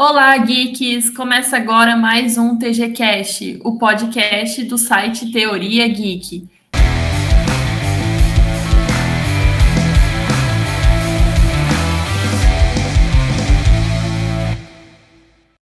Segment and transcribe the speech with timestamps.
[0.00, 1.10] Olá, geeks!
[1.10, 6.48] Começa agora mais um TG Cast, o podcast do site Teoria Geek.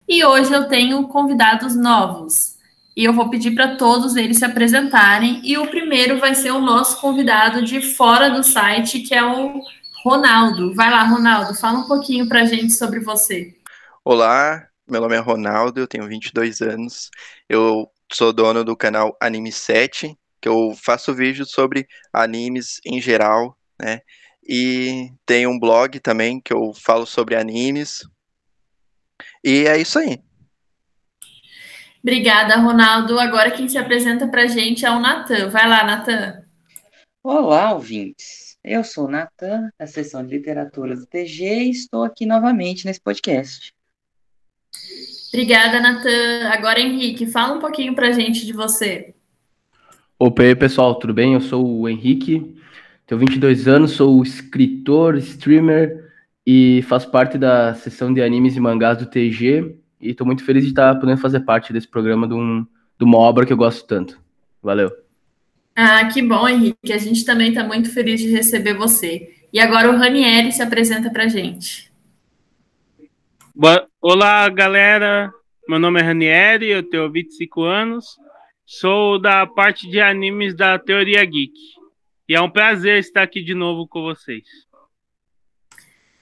[0.08, 2.56] E hoje eu tenho convidados novos.
[2.96, 5.42] E eu vou pedir para todos eles se apresentarem.
[5.44, 9.60] E o primeiro vai ser o nosso convidado de fora do site, que é o
[10.04, 10.76] Ronaldo.
[10.76, 13.59] Vai lá, Ronaldo, fala um pouquinho para a gente sobre você.
[14.04, 17.10] Olá, meu nome é Ronaldo, eu tenho 22 anos.
[17.50, 23.58] Eu sou dono do canal Anime 7, que eu faço vídeos sobre animes em geral,
[23.80, 24.00] né?
[24.42, 28.00] E tenho um blog também que eu falo sobre animes.
[29.44, 30.24] E é isso aí.
[32.02, 33.20] Obrigada, Ronaldo.
[33.20, 35.50] Agora quem se apresenta pra gente é o Natan.
[35.50, 36.42] Vai lá, Natan.
[37.22, 38.58] Olá, ouvintes.
[38.64, 43.02] Eu sou o Natan, da seção de literatura do TG, e estou aqui novamente nesse
[43.02, 43.78] podcast.
[45.32, 46.50] Obrigada, Natan.
[46.52, 49.14] Agora, Henrique, fala um pouquinho pra gente de você.
[50.18, 51.34] Opa, aí, pessoal, tudo bem?
[51.34, 52.56] Eu sou o Henrique,
[53.08, 56.12] tenho 22 anos, sou escritor, streamer
[56.46, 60.64] e faço parte da seção de animes e mangás do TG e estou muito feliz
[60.64, 62.66] de estar podendo fazer parte desse programa de, um,
[62.98, 64.20] de uma obra que eu gosto tanto.
[64.62, 64.92] Valeu.
[65.76, 66.92] Ah, que bom, Henrique.
[66.92, 69.34] A gente também está muito feliz de receber você.
[69.54, 71.89] E agora o Ranieri se apresenta pra gente.
[74.02, 75.30] Olá, galera.
[75.68, 78.06] Meu nome é Ranieri, eu tenho 25 anos.
[78.66, 81.52] Sou da parte de animes da Teoria Geek.
[82.30, 84.46] E é um prazer estar aqui de novo com vocês.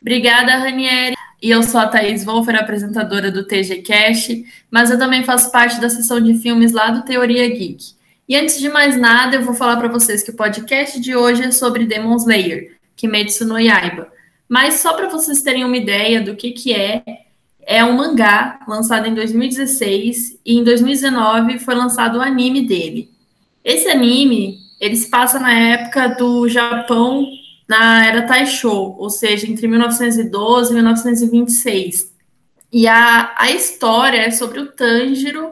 [0.01, 1.15] Obrigada, Ranieri.
[1.39, 4.29] E eu sou a Thaís Wolfer, apresentadora do TG Cash,
[4.71, 7.93] mas eu também faço parte da sessão de filmes lá do Teoria Geek.
[8.27, 11.43] E antes de mais nada, eu vou falar para vocês que o podcast de hoje
[11.43, 14.11] é sobre Demon Slayer, Kimetsu no Yaiba.
[14.49, 17.26] Mas só para vocês terem uma ideia do que, que é,
[17.67, 23.11] é um mangá lançado em 2016 e em 2019 foi lançado o anime dele.
[23.61, 27.27] Esse anime, ele se passa na época do Japão
[27.67, 32.15] na era Taisho, ou seja, entre 1912 e 1926.
[32.71, 35.51] E a, a história é sobre o Tanjiro,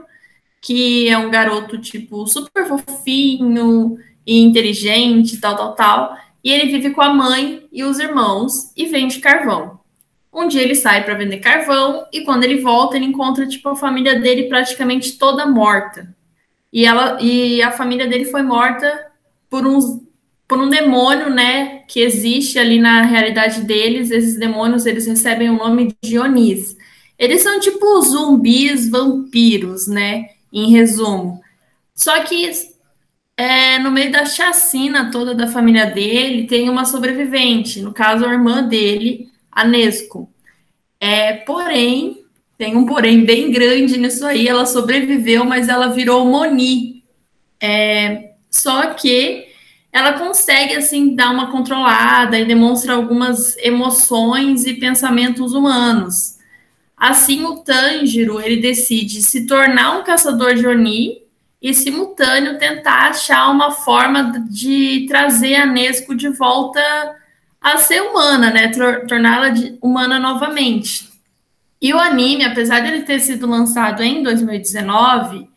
[0.61, 6.17] que é um garoto, tipo, super fofinho e inteligente, tal, tal, tal.
[6.41, 9.74] E ele vive com a mãe e os irmãos e vende carvão.
[10.35, 13.75] Um dia ele sai para vender carvão e quando ele volta, ele encontra tipo a
[13.75, 16.13] família dele praticamente toda morta.
[16.73, 19.07] E ela e a família dele foi morta
[19.49, 20.03] por uns
[20.47, 24.11] por um demônio, né, que existe ali na realidade deles.
[24.11, 26.77] Esses demônios, eles recebem o nome de Onis.
[27.17, 31.41] Eles são tipo zumbis vampiros, né, em resumo.
[31.95, 32.51] Só que
[33.37, 38.31] é, no meio da chacina toda da família dele, tem uma sobrevivente, no caso a
[38.31, 40.29] irmã dele, a Nesco.
[40.99, 42.25] É, porém,
[42.57, 47.03] tem um porém bem grande nisso aí, ela sobreviveu, mas ela virou Moni.
[47.61, 49.45] É, só que
[49.91, 56.35] ela consegue, assim, dar uma controlada e demonstra algumas emoções e pensamentos humanos.
[56.97, 61.21] Assim, o Tanjiro, ele decide se tornar um caçador de Oni
[61.61, 66.81] e, simultâneo, tentar achar uma forma de trazer a Nesco de volta
[67.65, 68.67] a ser humana, né?
[69.07, 71.09] Torná-la humana novamente.
[71.81, 75.49] E o anime, apesar de ele ter sido lançado em 2019,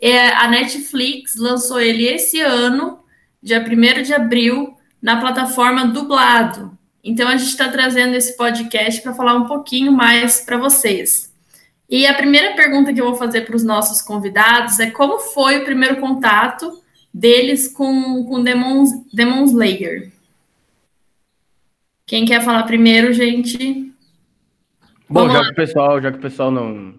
[0.00, 3.00] é, a Netflix lançou ele esse ano,
[3.42, 6.76] dia 1 de abril, na plataforma dublado.
[7.04, 11.30] Então a gente está trazendo esse podcast para falar um pouquinho mais para vocês.
[11.86, 15.58] E a primeira pergunta que eu vou fazer para os nossos convidados é como foi
[15.58, 20.11] o primeiro contato deles com, com Demon, Demon Slayer?
[22.12, 23.90] Quem quer falar primeiro, gente?
[25.08, 26.92] Bom, já que, o pessoal, já que o pessoal não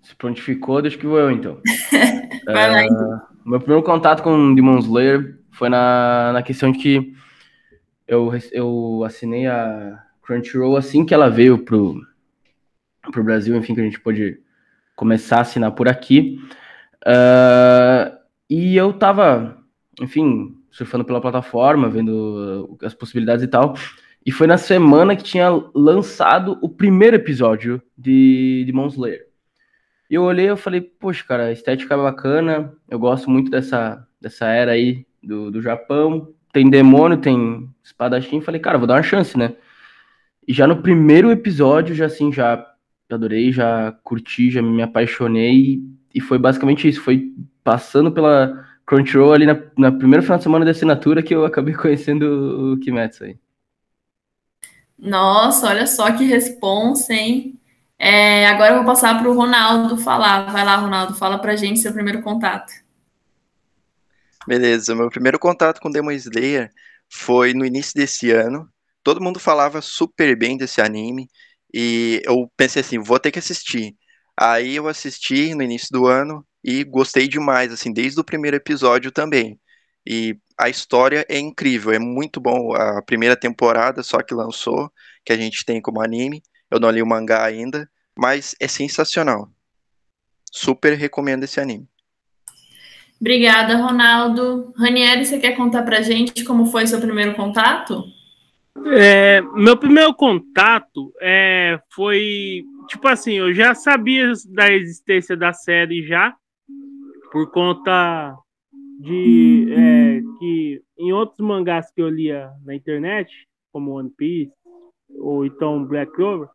[0.00, 1.60] se prontificou, deixa que vou eu então.
[2.46, 3.16] Vai lá, então.
[3.16, 3.20] Uh,
[3.50, 7.12] meu primeiro contato com Demon Slayer foi na, na questão de que
[8.06, 12.00] eu, eu assinei a Crunchyroll assim que ela veio pro,
[13.10, 14.38] pro Brasil, enfim, que a gente pôde
[14.94, 16.38] começar a assinar por aqui.
[17.04, 18.16] Uh,
[18.48, 19.58] e eu tava,
[20.00, 23.74] enfim, surfando pela plataforma, vendo as possibilidades e tal.
[24.24, 29.26] E foi na semana que tinha lançado o primeiro episódio de Demon Slayer.
[30.10, 34.06] E eu olhei e falei, poxa, cara, a estética é bacana, eu gosto muito dessa,
[34.20, 36.34] dessa era aí do, do Japão.
[36.52, 38.40] Tem demônio, tem espadachim.
[38.40, 39.54] Falei, cara, vou dar uma chance, né?
[40.46, 42.66] E já no primeiro episódio, já assim, já
[43.08, 45.80] adorei, já curti, já me apaixonei.
[46.12, 47.00] E foi basicamente isso.
[47.00, 47.32] Foi
[47.62, 51.72] passando pela Crunchyroll ali na, na primeira final de semana de assinatura que eu acabei
[51.74, 53.38] conhecendo o Kimetsu aí.
[55.00, 57.58] Nossa, olha só que responsa, hein?
[57.98, 60.52] É, agora eu vou passar para o Ronaldo falar.
[60.52, 62.72] Vai lá, Ronaldo, fala para gente seu primeiro contato.
[64.46, 66.70] Beleza, meu primeiro contato com Demon Slayer
[67.08, 68.68] foi no início desse ano.
[69.02, 71.28] Todo mundo falava super bem desse anime
[71.72, 73.94] e eu pensei assim, vou ter que assistir.
[74.38, 79.10] Aí eu assisti no início do ano e gostei demais, assim, desde o primeiro episódio
[79.10, 79.58] também.
[80.06, 82.74] E a história é incrível, é muito bom.
[82.74, 84.92] A primeira temporada só que lançou,
[85.24, 86.42] que a gente tem como anime.
[86.70, 89.48] Eu não li o mangá ainda, mas é sensacional.
[90.52, 91.88] Super recomendo esse anime.
[93.18, 94.72] Obrigada, Ronaldo.
[94.76, 98.04] Ranieri, você quer contar pra gente como foi seu primeiro contato?
[98.96, 106.06] É, meu primeiro contato é, foi tipo assim, eu já sabia da existência da série
[106.06, 106.34] já,
[107.30, 108.36] por conta
[109.00, 113.30] de é, que em outros mangás que eu lia na internet,
[113.72, 114.52] como One Piece
[115.18, 116.48] ou então Black Clover,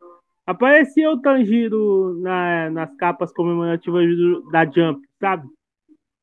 [0.46, 4.06] aparecia o Tanjiro na, nas capas comemorativas
[4.52, 5.48] da Jump, sabe?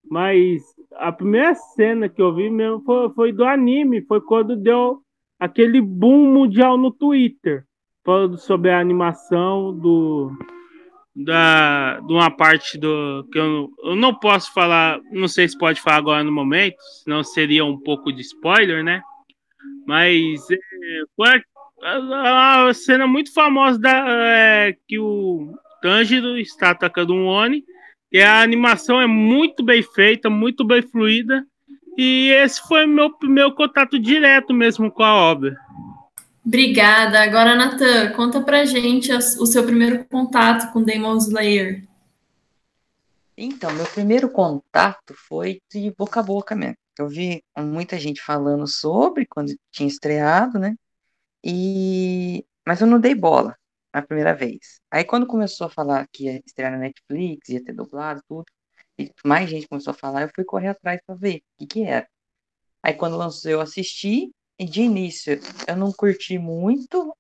[0.10, 5.02] Mas a primeira cena que eu vi mesmo foi, foi do anime, foi quando deu
[5.38, 7.66] aquele boom mundial no Twitter,
[8.06, 10.32] falando sobre a animação do
[11.16, 15.80] da de uma parte do que eu, eu não posso falar, não sei se pode
[15.80, 19.02] falar agora no momento, senão seria um pouco de spoiler, né?
[19.86, 20.58] Mas é,
[21.16, 21.42] foi
[21.84, 27.64] a, cena muito famosa da, é, que o Tanjiro está atacando um Oni
[28.12, 31.46] e a animação é muito bem feita, muito bem fluida.
[31.98, 35.56] E esse foi meu primeiro contato direto mesmo com a obra.
[36.46, 37.22] Obrigada.
[37.22, 41.88] Agora, Natan, conta pra gente o seu primeiro contato com Demon Slayer.
[43.38, 46.78] Então, meu primeiro contato foi de boca a boca mesmo.
[47.00, 50.76] Eu vi muita gente falando sobre quando tinha estreado, né?
[51.44, 53.58] E mas eu não dei bola
[53.92, 54.80] a primeira vez.
[54.92, 58.46] Aí quando começou a falar que ia estrear na Netflix, ia ter dublado tudo,
[58.98, 61.84] e mais gente começou a falar, eu fui correr atrás para ver o que que
[61.84, 62.08] era.
[62.84, 67.14] Aí quando lançou eu assisti, de início eu não curti muito,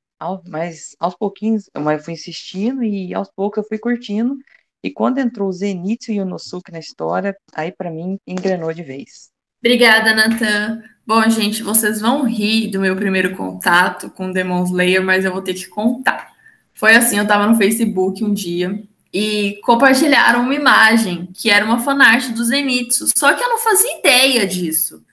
[0.48, 4.38] mas aos pouquinhos eu fui insistindo e aos poucos eu fui curtindo.
[4.84, 8.84] E quando entrou o Zenitsu e o Nosuke na história, aí para mim engrenou de
[8.84, 9.32] vez.
[9.62, 10.84] Obrigada, Nathan.
[11.08, 15.42] Bom, gente, vocês vão rir do meu primeiro contato com Demon Slayer, mas eu vou
[15.42, 16.34] ter que contar.
[16.74, 18.84] Foi assim, eu tava no Facebook um dia
[19.14, 24.00] e compartilharam uma imagem que era uma fanart do Zenitsu, só que eu não fazia
[24.00, 25.04] ideia disso.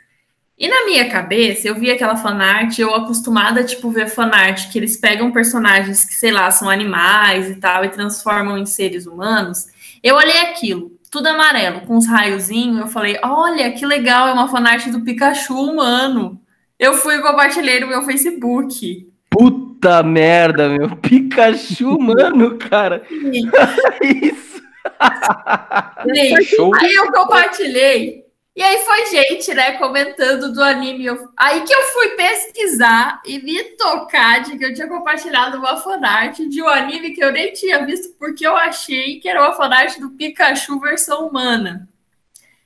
[0.61, 4.95] E na minha cabeça, eu vi aquela fanart, eu acostumada, tipo, ver fanart que eles
[4.95, 9.69] pegam personagens que, sei lá, são animais e tal, e transformam em seres humanos.
[10.03, 14.49] Eu olhei aquilo, tudo amarelo, com uns raiozinhos, eu falei, olha, que legal, é uma
[14.49, 16.39] fanart do Pikachu humano.
[16.79, 19.09] Eu fui e compartilhei no meu Facebook.
[19.31, 20.95] Puta merda, meu.
[20.95, 23.03] Pikachu, mano, cara.
[23.09, 24.61] Isso.
[24.99, 28.30] Aí eu compartilhei.
[28.61, 31.07] E aí foi gente, né, comentando do anime.
[31.35, 36.39] Aí que eu fui pesquisar e me tocar de que eu tinha compartilhado uma fanart
[36.39, 39.99] de um anime que eu nem tinha visto, porque eu achei que era uma fanart
[39.99, 41.89] do Pikachu versão humana.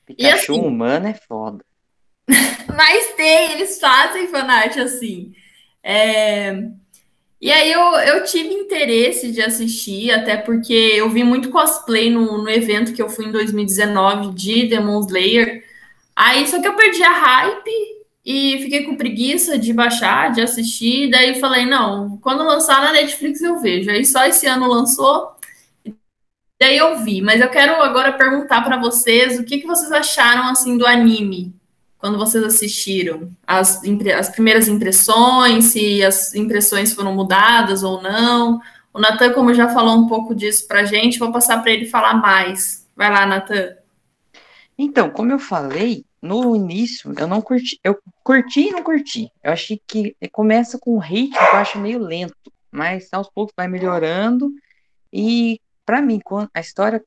[0.05, 1.63] Pikachu assim, humana é foda.
[2.75, 5.31] Mas tem, eles fazem fanart assim.
[5.81, 6.61] É...
[7.39, 12.43] E aí eu, eu tive interesse de assistir, até porque eu vi muito cosplay no,
[12.43, 15.63] no evento que eu fui em 2019 de Demon Slayer.
[16.15, 17.71] Aí só que eu perdi a hype
[18.25, 21.11] e fiquei com preguiça de baixar, de assistir.
[21.11, 23.91] Daí falei, não, quando lançar na Netflix eu vejo.
[23.91, 25.35] Aí só esse ano lançou.
[26.59, 30.47] Daí eu vi, mas eu quero agora perguntar para vocês o que, que vocês acharam
[30.49, 31.53] assim do anime
[31.97, 33.29] quando vocês assistiram?
[33.45, 33.81] As,
[34.17, 38.61] as primeiras impressões, se as impressões foram mudadas ou não.
[38.93, 42.13] O Natan, como já falou um pouco disso para gente, vou passar para ele falar
[42.13, 42.87] mais.
[42.95, 43.75] Vai lá, Natan.
[44.77, 49.31] Então, como eu falei, no início eu não curti, eu curti e não curti.
[49.43, 53.53] Eu achei que começa com um ritmo que eu acho meio lento, mas aos poucos
[53.55, 54.51] vai melhorando.
[55.13, 56.19] E para mim,
[56.53, 57.01] a história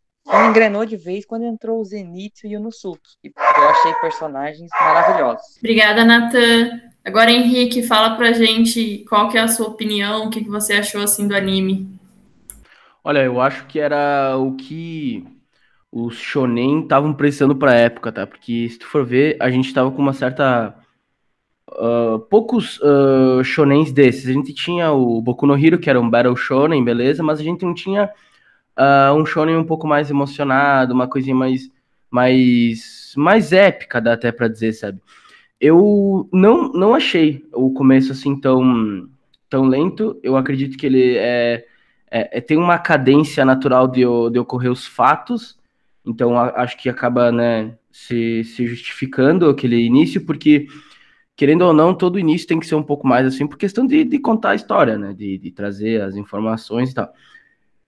[0.48, 3.16] engrenou de vez quando entrou o Zenitsu e o Nusuke.
[3.24, 5.56] Eu achei personagens maravilhosos.
[5.58, 6.80] Obrigada, Natan.
[7.04, 10.74] Agora, Henrique, fala pra gente qual que é a sua opinião, o que, que você
[10.74, 11.88] achou assim do anime.
[13.02, 15.24] Olha, eu acho que era o que
[15.90, 18.26] os shonen estavam precisando pra época, tá?
[18.26, 20.74] Porque se tu for ver, a gente tava com uma certa...
[21.70, 24.28] Uh, poucos uh, shonens desses.
[24.28, 27.22] A gente tinha o Boku no Hero, que era um Battle Shonen, beleza?
[27.22, 28.10] Mas a gente não tinha
[28.78, 31.70] uh, um shonen um pouco mais emocionado, uma coisinha mais
[32.10, 34.98] mais mais épica, dá até para dizer, sabe?
[35.60, 39.08] Eu não não achei o começo assim tão
[39.50, 40.18] tão lento.
[40.22, 41.66] Eu acredito que ele é
[42.10, 45.58] é, é, tem uma cadência natural de, de ocorrer os fatos,
[46.08, 50.66] então a, acho que acaba né, se, se justificando aquele início, porque,
[51.36, 54.04] querendo ou não, todo início tem que ser um pouco mais assim, por questão de,
[54.04, 57.12] de contar a história, né, de, de trazer as informações e tal.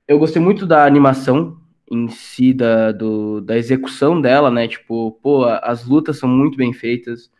[0.07, 1.59] Eu gostei muito da animação
[1.91, 6.73] em si, da, do, da execução dela, né, tipo, pô, as lutas são muito bem
[6.73, 7.31] feitas,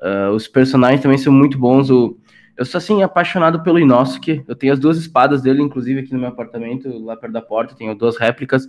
[0.00, 2.18] uh, os personagens também são muito bons, o
[2.56, 4.44] eu sou assim apaixonado pelo Inosuke.
[4.46, 7.74] Eu tenho as duas espadas dele, inclusive aqui no meu apartamento, lá perto da porta,
[7.74, 8.68] tenho duas réplicas.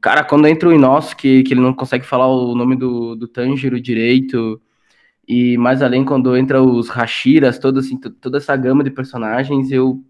[0.00, 3.80] Cara, quando entra o Inosuke, que ele não consegue falar o nome do, do Tanjiro
[3.80, 4.60] direito,
[5.26, 10.02] e mais além quando entra os Hashiras, toda assim, toda essa gama de personagens, eu,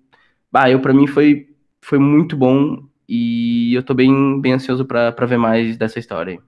[0.52, 1.48] bah, eu para mim foi
[1.80, 6.38] foi muito bom e eu tô bem bem ansioso para ver mais dessa história.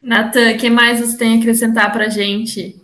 [0.00, 2.80] Nathan, o que mais você tem a acrescentar pra gente?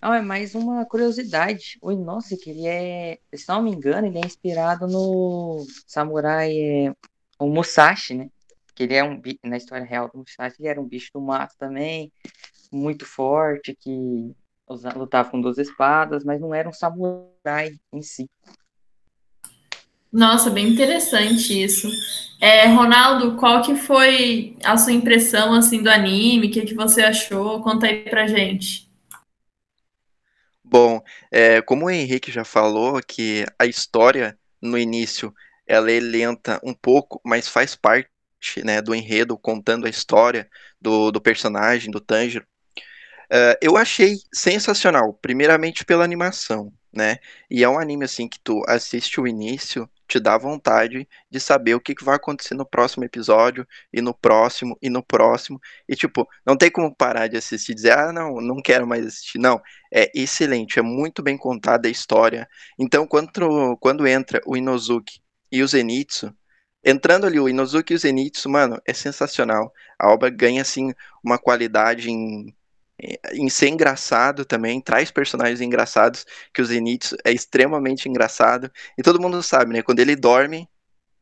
[0.00, 1.78] Não, é mais uma curiosidade.
[1.82, 6.94] O Inosuke, ele é, se não me engano, ele é inspirado no samurai, é,
[7.38, 8.28] o Musashi, né?
[8.74, 11.54] Que ele é um, na história real do Musashi, ele era um bicho do mato
[11.58, 12.12] também,
[12.72, 14.34] muito forte, que
[14.96, 18.28] lutava com duas espadas, mas não era um samurai em si.
[20.12, 21.88] Nossa, bem interessante isso.
[22.40, 26.46] É, Ronaldo, qual que foi a sua impressão assim do anime?
[26.46, 27.60] O que, que você achou?
[27.62, 28.88] Conta aí pra gente.
[30.62, 35.34] Bom, é, como o Henrique já falou, que a história no início
[35.66, 38.08] ela é lenta um pouco, mas faz parte
[38.62, 40.48] né, do enredo, contando a história
[40.80, 42.46] do, do personagem, do Tanjiro.
[43.32, 47.18] Uh, eu achei sensacional, primeiramente pela animação, né?
[47.50, 51.74] E é um anime assim que tu assiste o início te dá vontade de saber
[51.74, 55.60] o que, que vai acontecer no próximo episódio, e no próximo, e no próximo.
[55.88, 59.06] E, tipo, não tem como parar de assistir e dizer, ah, não, não quero mais
[59.06, 59.38] assistir.
[59.38, 59.60] Não,
[59.92, 62.48] é excelente, é muito bem contada a história.
[62.78, 63.30] Então, quando,
[63.80, 65.20] quando entra o Inozuki
[65.54, 66.34] e o Zenitsu,
[66.84, 69.72] entrando ali o Inozuki e o Zenitsu, mano, é sensacional.
[69.98, 70.92] A obra ganha, assim,
[71.22, 72.54] uma qualidade em
[73.32, 79.20] em ser engraçado também, traz personagens engraçados, que o Zenitsu é extremamente engraçado, e todo
[79.20, 80.68] mundo sabe, né, quando ele dorme,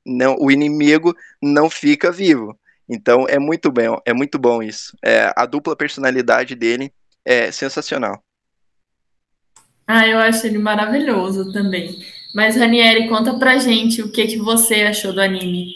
[0.04, 2.58] não, o inimigo não fica vivo.
[2.88, 4.96] Então é muito bem, é muito bom isso.
[5.02, 6.92] É, a dupla personalidade dele
[7.24, 8.22] é sensacional.
[9.86, 12.04] Ah, eu acho ele maravilhoso também.
[12.34, 15.74] Mas Ranieri, conta pra gente o que que você achou do anime.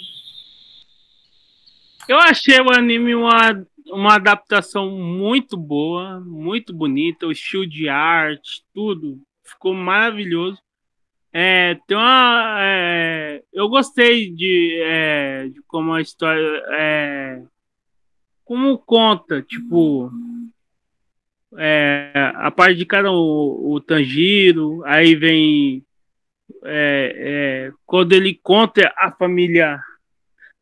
[2.08, 8.64] Eu achei o anime uma uma adaptação muito boa, muito bonita, o estilo de arte,
[8.74, 10.58] tudo ficou maravilhoso.
[11.32, 17.42] É, tem uma, é, eu gostei de, é, de, como a história, é,
[18.44, 20.10] como conta, tipo,
[21.58, 25.84] é, a parte de cada um, o Tanjiro, aí vem
[26.68, 29.80] é, quando ele conta a família,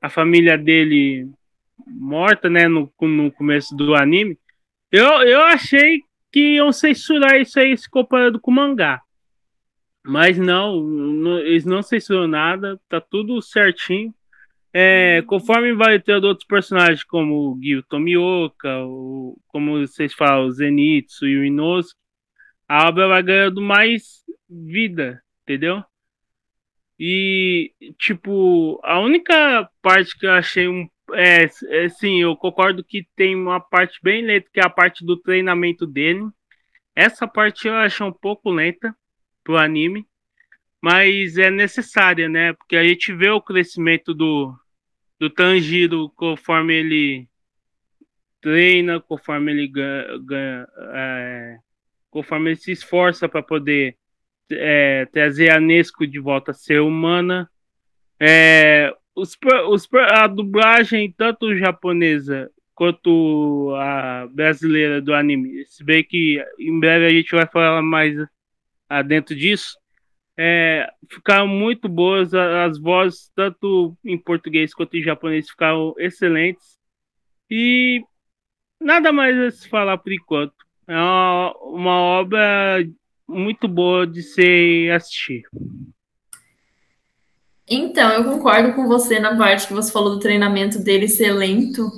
[0.01, 1.29] a família dele
[1.87, 4.39] morta, né, no, no começo do anime,
[4.91, 9.01] eu, eu achei que iam censurar isso aí se comparando com o mangá.
[10.07, 14.15] Mas não, não, eles não censuram nada, tá tudo certinho.
[14.73, 20.53] É, conforme vai ter outros personagens, como o Gil Tomioka, o, como vocês falam, o
[20.53, 21.95] Zenitsu e o Inosuke,
[22.69, 25.85] a obra vai ganhando mais vida, entendeu?
[26.99, 33.07] E, tipo, a única parte que eu achei um é, é, sim, eu concordo que
[33.15, 36.27] tem uma parte bem lenta, que é a parte do treinamento dele.
[36.95, 38.97] Essa parte eu acho um pouco lenta
[39.43, 40.07] pro anime,
[40.81, 42.53] mas é necessária, né?
[42.55, 44.55] Porque a gente vê o crescimento do,
[45.19, 47.29] do Tanjiro conforme ele
[48.41, 51.59] treina, conforme ele ganha, ganha é,
[52.11, 53.97] conforme ele se esforça para poder
[54.51, 57.51] é, trazer a Nesco de volta a ser humana.
[58.21, 59.37] É, os,
[59.69, 67.07] os, a dublagem, tanto japonesa quanto a brasileira do anime, se bem que em breve
[67.07, 68.17] a gente vai falar mais
[69.07, 69.77] dentro disso,
[70.37, 76.79] é, ficaram muito boas, as vozes, tanto em português quanto em japonês, ficaram excelentes.
[77.49, 78.03] E
[78.81, 80.55] nada mais a se falar por enquanto.
[80.87, 82.85] É uma, uma obra
[83.29, 85.43] muito boa de se assistir.
[87.69, 91.91] Então, eu concordo com você na parte que você falou do treinamento dele ser lento.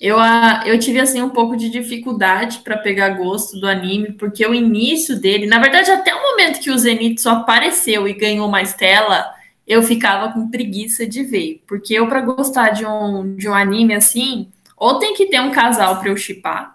[0.00, 0.18] Eu,
[0.66, 5.18] eu tive assim um pouco de dificuldade para pegar gosto do anime, porque o início
[5.18, 9.32] dele, na verdade, até o momento que o Zenitsu apareceu e ganhou mais tela,
[9.66, 11.62] eu ficava com preguiça de ver.
[11.66, 15.50] Porque eu, para gostar de um, de um anime assim, ou tem que ter um
[15.50, 16.73] casal para eu chipar,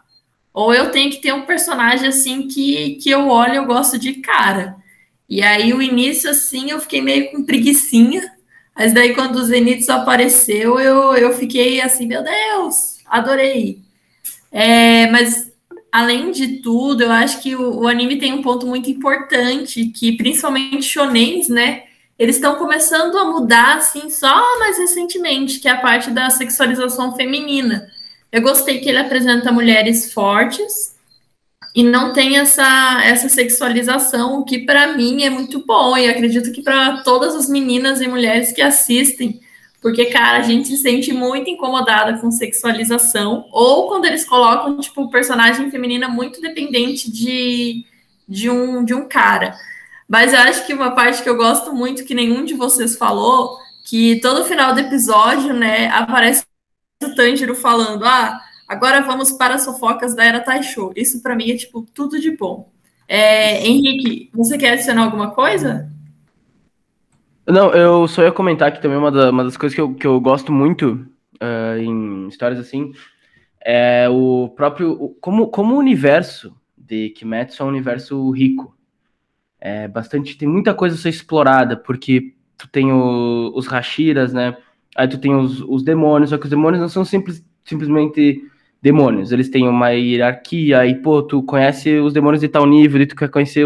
[0.60, 3.98] ou eu tenho que ter um personagem assim que, que eu olho e eu gosto
[3.98, 4.76] de cara.
[5.30, 8.30] E aí o início, assim, eu fiquei meio com preguiçinha.
[8.76, 13.80] Mas daí quando o Zenitsu apareceu, eu, eu fiquei assim, meu Deus, adorei.
[14.52, 15.50] É, mas
[15.90, 20.18] além de tudo, eu acho que o, o, anime tem um ponto muito importante, que
[20.18, 21.84] principalmente shonens, né?
[22.18, 27.16] Eles estão começando a mudar, assim, só mais recentemente, que é a parte da sexualização
[27.16, 27.90] feminina.
[28.32, 30.96] Eu gostei que ele apresenta mulheres fortes
[31.76, 36.52] e não tem essa, essa sexualização, o que para mim é muito bom, e acredito
[36.52, 39.40] que para todas as meninas e mulheres que assistem,
[39.82, 45.10] porque, cara, a gente se sente muito incomodada com sexualização, ou quando eles colocam, tipo,
[45.10, 47.86] personagem feminina muito dependente de,
[48.28, 49.56] de, um, de um cara.
[50.08, 53.58] Mas eu acho que uma parte que eu gosto muito, que nenhum de vocês falou,
[53.86, 56.49] que todo final do episódio, né, aparece
[57.04, 60.92] o Tanjiro falando, ah, agora vamos para as fofocas da Era Taisho.
[60.96, 62.70] Isso para mim é, tipo, tudo de bom.
[63.08, 65.90] É, Henrique, você quer adicionar alguma coisa?
[67.48, 70.06] Não, eu só ia comentar que também uma, da, uma das coisas que eu, que
[70.06, 71.08] eu gosto muito
[71.42, 72.92] uh, em histórias assim
[73.62, 75.16] é o próprio.
[75.22, 78.76] Como, como o universo de Kimetsu é um universo rico.
[79.60, 80.38] É bastante.
[80.38, 84.56] Tem muita coisa a ser explorada, porque tu tem o, os Hashiras, né?
[85.00, 88.44] Aí tu tem os, os demônios, só que os demônios não são simples, simplesmente
[88.82, 89.32] demônios.
[89.32, 93.16] Eles têm uma hierarquia, e pô, tu conhece os demônios de tal nível, e tu
[93.16, 93.66] quer conhecer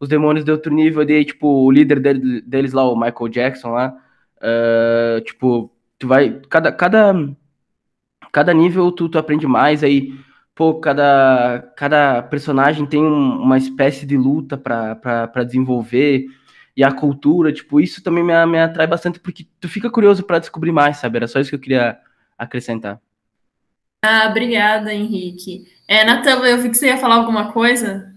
[0.00, 3.94] os demônios de outro nível, de tipo, o líder deles lá, o Michael Jackson lá,
[4.38, 7.14] uh, tipo, tu vai, cada, cada,
[8.32, 10.14] cada nível tu, tu aprende mais, aí,
[10.54, 16.24] pô, cada, cada personagem tem um, uma espécie de luta para desenvolver,
[16.76, 20.38] e a cultura, tipo, isso também me, me atrai bastante, porque tu fica curioso para
[20.38, 21.18] descobrir mais, sabe?
[21.18, 21.98] Era só isso que eu queria
[22.36, 23.00] acrescentar.
[24.04, 25.66] Ah, obrigada, Henrique.
[25.88, 28.12] É, Natan, eu vi que você ia falar alguma coisa.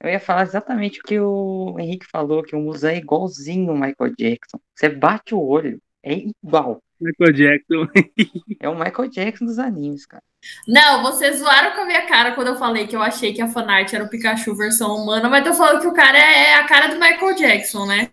[0.00, 3.78] Eu ia falar exatamente o que o Henrique falou, que o museu é igualzinho o
[3.78, 4.58] Michael Jackson.
[4.74, 6.82] Você bate o olho, é igual.
[7.02, 7.88] Michael Jackson.
[8.60, 10.22] é o Michael Jackson dos animes, cara.
[10.66, 13.48] Não, vocês zoaram com a minha cara quando eu falei que eu achei que a
[13.48, 16.64] fanart era o Pikachu versão humana, mas eu falando que o cara é, é a
[16.64, 18.08] cara do Michael Jackson, né?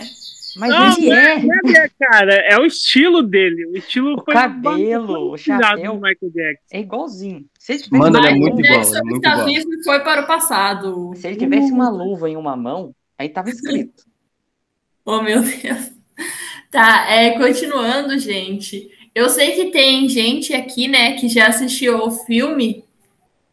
[0.58, 1.39] Mas não, ele é.
[1.39, 3.65] Não é minha cara, é o estilo dele.
[3.67, 5.93] O estilo o cabelo, o chapéu.
[5.93, 6.65] Do Michael Jackson.
[6.71, 7.45] É igualzinho.
[7.58, 8.80] Se ele tivesse Mano, ele é muito igual.
[8.80, 11.12] Jackson é muito e foi para o passado.
[11.15, 14.04] Se ele tivesse uma luva em uma mão, aí tava escrito.
[15.06, 15.91] oh, meu Deus.
[16.71, 18.89] Tá, é, continuando, gente.
[19.15, 22.84] Eu sei que tem gente aqui, né, que já assistiu o filme,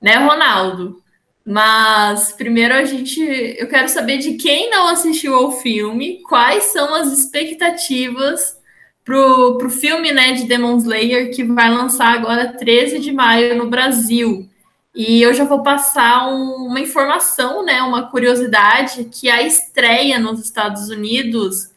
[0.00, 1.02] né, Ronaldo?
[1.44, 6.94] Mas primeiro a gente, eu quero saber de quem não assistiu ao filme, quais são
[6.94, 8.59] as expectativas
[9.05, 13.70] pro, pro filme, né, de Demon Slayer que vai lançar agora 13 de maio no
[13.70, 14.48] Brasil.
[14.94, 20.40] E eu já vou passar um, uma informação, né, uma curiosidade que a estreia nos
[20.40, 21.70] Estados Unidos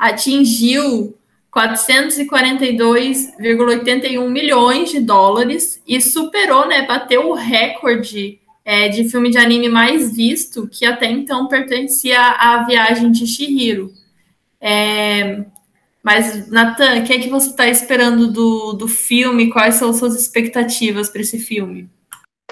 [0.00, 1.16] atingiu
[1.54, 9.68] 442,81 milhões de dólares e superou, né, bateu o recorde é, de filme de anime
[9.68, 13.92] mais visto, que até então pertencia à viagem de Shihiro.
[14.60, 15.44] É,
[16.02, 19.50] mas, Natan, o que é que você está esperando do, do filme?
[19.50, 21.90] Quais são suas expectativas para esse filme?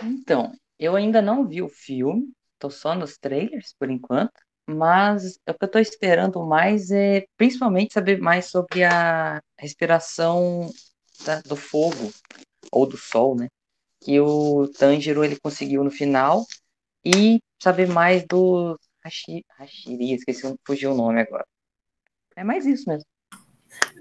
[0.02, 4.34] Então, eu ainda não vi o filme, estou só nos trailers por enquanto,
[4.68, 10.70] mas o que eu estou esperando mais é principalmente saber mais sobre a respiração
[11.24, 12.12] da, do fogo
[12.70, 13.48] ou do sol, né?
[14.00, 16.44] que o Tanjiro ele conseguiu no final
[17.04, 21.44] e saber mais do Hashi, Hashiri, esqueci, fugiu o nome agora.
[22.36, 23.04] É mais isso mesmo.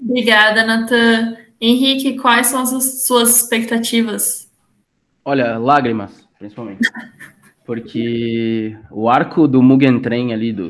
[0.01, 1.37] Obrigada, Natan.
[1.59, 4.51] Henrique, quais são as suas expectativas?
[5.25, 6.81] Olha, lágrimas, principalmente.
[7.67, 10.69] Porque o arco do Mugen Train ali, do,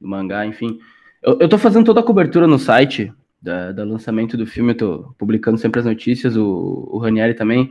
[0.00, 0.78] do mangá, enfim.
[1.22, 4.76] Eu, eu tô fazendo toda a cobertura no site da, do lançamento do filme, eu
[4.76, 7.70] tô publicando sempre as notícias, o, o Ranieri também.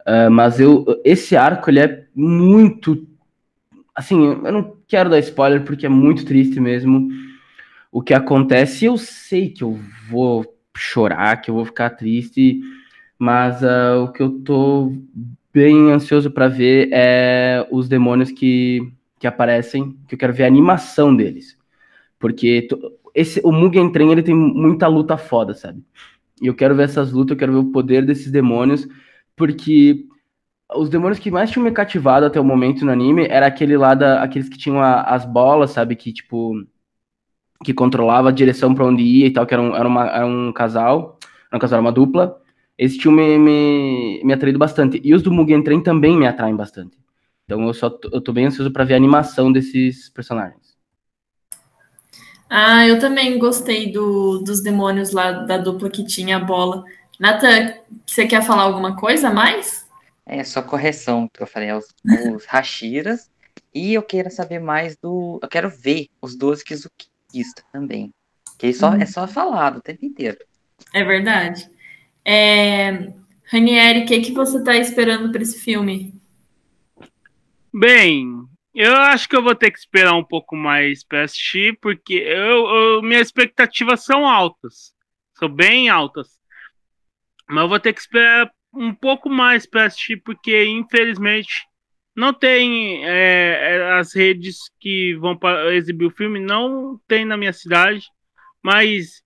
[0.00, 3.06] Uh, mas eu, esse arco ele é muito.
[3.94, 7.08] Assim, eu não quero dar spoiler porque é muito triste mesmo
[7.92, 8.86] o que acontece.
[8.86, 9.78] Eu sei que eu
[10.10, 10.44] vou
[10.76, 12.60] chorar, que eu vou ficar triste,
[13.16, 14.92] mas uh, o que eu tô
[15.56, 20.48] bem ansioso para ver é os demônios que, que aparecem, que eu quero ver a
[20.48, 21.56] animação deles.
[22.18, 22.68] Porque
[23.14, 25.82] esse, o Mugen Train ele tem muita luta foda, sabe?
[26.42, 28.86] E eu quero ver essas lutas, eu quero ver o poder desses demônios
[29.34, 30.04] porque
[30.74, 33.94] os demônios que mais tinham me cativado até o momento no anime era aquele lá
[33.94, 36.66] da, aqueles que tinham a, as bolas, sabe, que tipo
[37.64, 40.26] que controlava a direção para onde ia e tal, que era um, era, uma, era
[40.26, 41.18] um casal,
[41.50, 42.38] era um casal, era uma dupla.
[42.78, 45.00] Esse tinham me, me, me atraído bastante.
[45.04, 46.98] E os do Mugen Train também me atraem bastante.
[47.44, 50.76] Então eu só eu tô bem ansioso para ver a animação desses personagens.
[52.48, 56.84] Ah, eu também gostei do, dos demônios lá da dupla que tinha a bola.
[57.18, 57.74] Nathan,
[58.06, 59.86] você quer falar alguma coisa a mais?
[60.24, 63.30] É só correção que eu falei, é os, os Hashiras.
[63.74, 65.38] E eu quero saber mais do.
[65.42, 68.12] Eu quero ver os 12 Kizukista também.
[68.58, 69.00] Que só, Uhum.
[69.00, 70.38] é só falado o tempo inteiro.
[70.92, 71.70] É verdade.
[72.26, 73.12] É...
[73.44, 76.12] Ranieri, o que, que você está esperando para esse filme?
[77.72, 78.26] Bem,
[78.74, 82.66] eu acho que eu vou ter que esperar um pouco mais para assistir, porque eu,
[82.66, 84.92] eu- minhas expectativas são altas.
[85.38, 86.28] São bem altas.
[87.48, 91.64] Mas eu vou ter que esperar um pouco mais para assistir, porque infelizmente
[92.14, 95.38] não tem é, é, as redes que vão
[95.72, 98.06] exibir o filme, não tem na minha cidade,
[98.62, 99.22] mas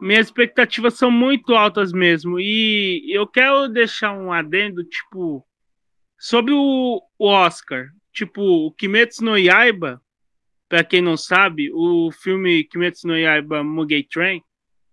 [0.00, 2.38] minhas expectativas são muito altas mesmo.
[2.38, 5.44] E eu quero deixar um adendo, tipo,
[6.18, 7.88] sobre o, o Oscar.
[8.12, 10.00] Tipo, o Kimetsu no Yaiba,
[10.68, 14.42] para quem não sabe, o filme Kimetsu no Yaiba Mugen Train,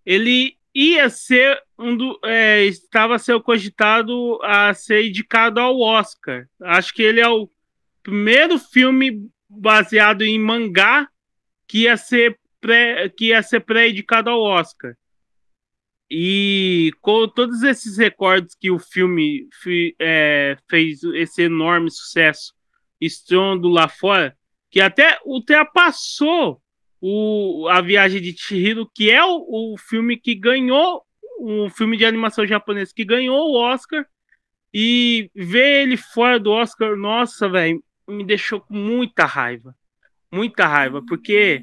[0.04, 6.46] ele ia ser um do, é, estava ser cogitado a ser indicado ao Oscar.
[6.60, 7.50] Acho que ele é o
[8.02, 11.08] primeiro filme baseado em mangá
[11.66, 14.96] que ia ser pré, que ia ser pré-indicado ao Oscar.
[16.10, 22.52] E com todos esses recordes que o filme fi- é, fez esse enorme sucesso
[23.00, 24.36] estrondo lá fora,
[24.70, 26.60] que até ultrapassou
[27.00, 31.04] o, a Viagem de Chihiro, que é o, o filme que ganhou,
[31.40, 34.06] um filme de animação japonês que ganhou o Oscar,
[34.72, 39.74] e ver ele fora do Oscar, nossa, velho, me deixou com muita raiva.
[40.30, 41.62] Muita raiva, porque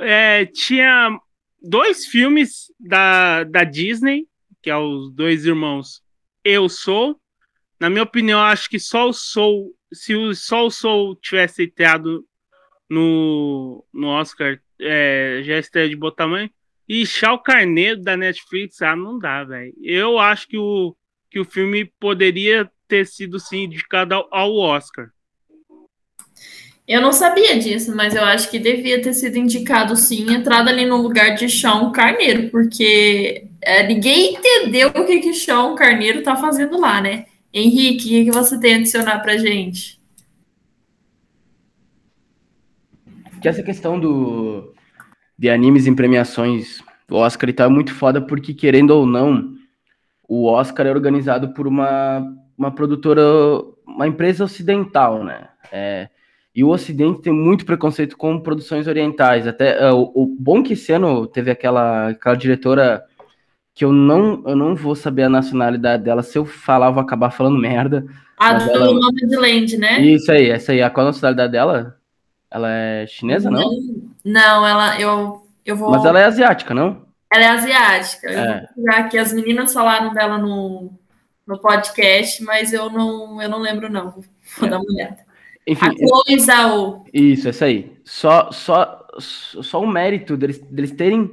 [0.00, 1.18] é, tinha
[1.60, 4.26] dois filmes da, da Disney,
[4.60, 6.02] que é os dois irmãos
[6.44, 7.20] Eu Sou.
[7.78, 12.24] Na minha opinião, acho que só o Soul, se o, só o Soul tivesse estreado
[12.88, 16.50] no, no Oscar, é, já estreia de bom tamanho.
[16.88, 19.74] E Chau Carneiro da Netflix, ah, não dá, velho.
[19.82, 20.96] Eu acho que o,
[21.30, 25.10] que o filme poderia ter sido sim indicado ao, ao Oscar.
[26.92, 30.84] Eu não sabia disso, mas eu acho que devia ter sido indicado sim, entrado ali
[30.84, 36.36] no lugar de Chão Carneiro, porque é, ninguém entendeu o que que Chão Carneiro tá
[36.36, 37.24] fazendo lá, né?
[37.50, 39.98] Henrique, o que, que você tem a adicionar pra gente?
[43.40, 44.74] Que essa questão do
[45.38, 49.54] de animes em premiações do Oscar e tal é muito foda porque, querendo ou não,
[50.28, 52.22] o Oscar é organizado por uma,
[52.54, 53.22] uma produtora,
[53.86, 55.48] uma empresa ocidental, né?
[55.72, 56.10] É,
[56.54, 59.46] e o Ocidente tem muito preconceito com produções orientais.
[59.46, 63.02] Até é, o, o bom que esse ano teve aquela, aquela diretora
[63.74, 66.22] que eu não, eu não vou saber a nacionalidade dela.
[66.22, 68.04] Se eu falar, eu vou acabar falando merda.
[68.36, 70.00] A do ela- Nomadland, né?
[70.02, 70.90] Isso aí, essa aí.
[70.90, 71.96] Qual a nacionalidade dela?
[72.50, 73.70] Ela é chinesa, não?
[74.22, 75.90] Não, ela, eu, eu vou.
[75.90, 77.06] Mas ela é asiática, não?
[77.32, 78.30] Ela é asiática.
[78.30, 78.66] É.
[78.76, 79.16] pegar aqui.
[79.16, 80.90] As meninas falaram dela no,
[81.46, 84.10] no podcast, mas eu não, eu não lembro, não.
[84.10, 84.24] Vou,
[84.58, 84.70] vou É.
[84.70, 85.31] dar uma olhada.
[85.66, 87.04] Enfim, A Chloe Zhao.
[87.12, 87.92] Isso, essa aí.
[88.04, 91.30] Só, só, só o mérito deles, deles terem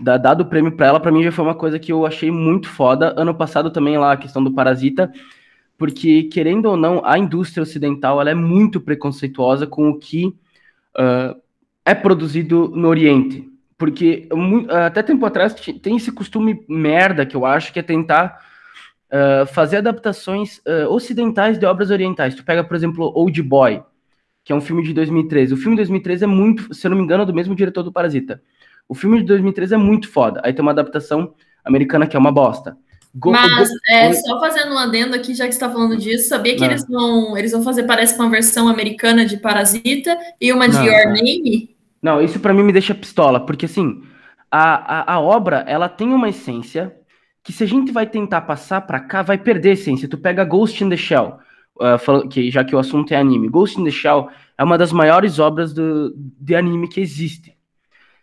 [0.00, 2.30] da- dado o prêmio pra ela, pra mim já foi uma coisa que eu achei
[2.30, 3.14] muito foda.
[3.16, 5.12] Ano passado também lá a questão do Parasita,
[5.76, 10.34] porque querendo ou não, a indústria ocidental ela é muito preconceituosa com o que
[10.96, 11.36] ah,
[11.84, 13.48] é produzido no Oriente.
[13.76, 14.28] Porque
[14.86, 18.44] até tempo atrás tem esse costume merda que eu acho que é tentar
[19.10, 22.34] ah, fazer adaptações ah, ocidentais de obras orientais.
[22.34, 23.82] Tu pega, por exemplo, Old Boy,
[24.44, 25.54] que é um filme de 2013.
[25.54, 27.82] O filme de 2013 é muito, se eu não me engano, é do mesmo diretor
[27.82, 28.40] do Parasita.
[28.88, 30.40] O filme de 2013 é muito foda.
[30.44, 32.76] Aí tem uma adaptação americana que é uma bosta.
[33.14, 36.54] Go- Mas é, só fazendo um adendo aqui, já que você está falando disso, sabia
[36.56, 36.66] que Ah.
[36.68, 40.84] eles vão, eles vão fazer, parece uma versão americana de Parasita e uma de Não,
[40.84, 41.12] Your não.
[41.14, 41.76] Name?
[42.02, 44.02] Não, isso pra mim me deixa pistola, porque assim,
[44.50, 46.94] a, a, a obra, ela tem uma essência
[47.48, 50.06] que se a gente vai tentar passar pra cá, vai perder a essência.
[50.06, 51.38] Tu pega Ghost in the Shell,
[51.80, 53.48] ah, falando- que, já que o assunto é anime.
[53.48, 57.56] Ghost in the Shell é uma das maiores obras do, de anime que existe.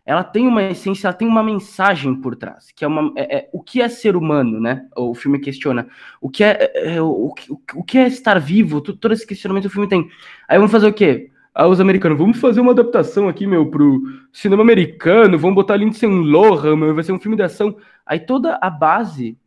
[0.05, 3.49] Ela tem uma essência, ela tem uma mensagem por trás, que é, uma, é- é
[3.51, 4.85] o que é ser humano, né?
[4.95, 5.87] O filme questiona.
[6.21, 8.79] O que é, é, o, que- o que é estar vivo?
[8.79, 10.07] Todo esse questionamento o filme tem.
[10.47, 11.31] Aí vamos fazer o quê?
[11.55, 14.01] Aí os americanos, vamos fazer uma adaptação aqui, meu, pro
[14.33, 17.77] cinema americano, vamos botar Lindsay Lohan, meu, vai ser um filme de ação.
[18.05, 19.37] Aí toda a base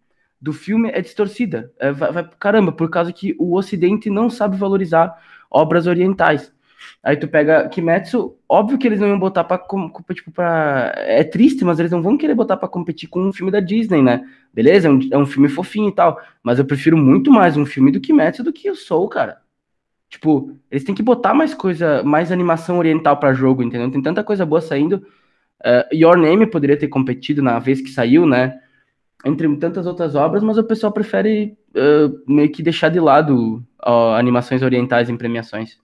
[0.41, 1.71] do filme é distorcida.
[1.79, 6.51] É, vai, vai, caramba, por causa que o Ocidente não sabe valorizar obras orientais.
[7.03, 9.59] Aí tu pega Kimetsu, óbvio que eles não iam botar pra,
[10.15, 10.95] tipo, pra...
[10.97, 14.01] É triste, mas eles não vão querer botar pra competir com um filme da Disney,
[14.01, 14.25] né?
[14.55, 17.67] Beleza, é um, é um filme fofinho e tal, mas eu prefiro muito mais um
[17.67, 19.47] filme do Kimetsu do que o Soul, cara.
[20.09, 23.91] Tipo, eles têm que botar mais coisa, mais animação oriental pra jogo, entendeu?
[23.91, 25.07] Tem tanta coisa boa saindo.
[25.61, 28.59] Uh, Your Name poderia ter competido na vez que saiu, né?
[29.25, 34.15] Entre tantas outras obras, mas o pessoal prefere uh, meio que deixar de lado uh,
[34.17, 35.77] animações orientais em premiações.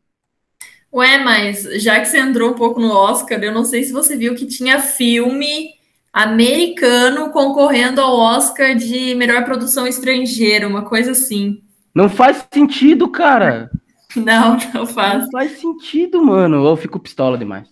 [0.92, 4.16] Ué, mas já que você entrou um pouco no Oscar, eu não sei se você
[4.16, 5.70] viu que tinha filme
[6.12, 11.60] americano concorrendo ao Oscar de melhor produção estrangeira, uma coisa assim.
[11.92, 13.68] Não faz sentido, cara.
[14.24, 15.24] Não, não faz.
[15.24, 16.64] Não faz sentido, mano.
[16.64, 17.68] Eu fico pistola demais.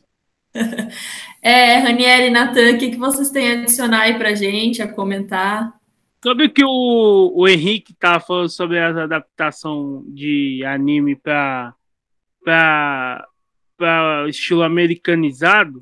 [1.41, 4.93] é, Ranieri e Natan, o que, que vocês têm a adicionar aí pra gente, a
[4.93, 5.73] comentar?
[6.23, 11.75] Sobre o que o, o Henrique tá falando sobre as adaptação de anime para
[12.45, 15.81] para estilo americanizado,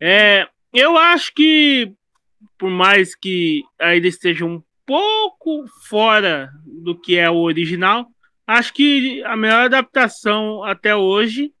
[0.00, 1.92] é, eu acho que
[2.58, 8.06] por mais que ainda esteja um pouco fora do que é o original,
[8.48, 11.52] acho que a melhor adaptação até hoje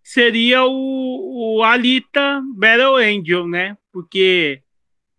[0.00, 3.76] seria o, o Alita Battle Angel, né?
[3.92, 4.62] Porque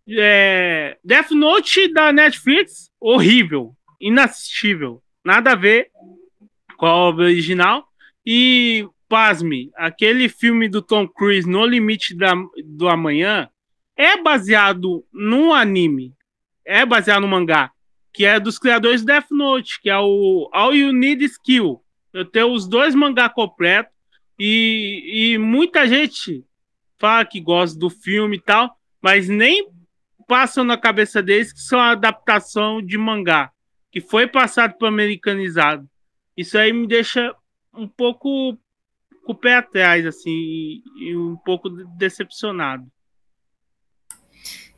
[0.08, 5.92] é, Death Note da Netflix, horrível, inassistível, nada a ver
[6.78, 7.86] com a obra original.
[8.26, 13.50] E, pasme, aquele filme do Tom Cruise, No Limite da, do Amanhã,
[13.98, 16.14] é baseado num anime,
[16.64, 17.72] é baseado no mangá,
[18.18, 21.84] que é dos criadores do Death Note, que é o All You Need Skill.
[22.12, 23.94] Eu tenho os dois mangá completos
[24.40, 26.44] e, e muita gente
[26.98, 29.70] fala que gosta do filme e tal, mas nem
[30.28, 33.52] passam na cabeça deles que são a adaptação de mangá,
[33.92, 35.88] que foi passado para americanizado.
[36.36, 37.36] Isso aí me deixa
[37.72, 38.58] um pouco
[39.24, 42.84] com o pé atrás, assim, e um pouco decepcionado.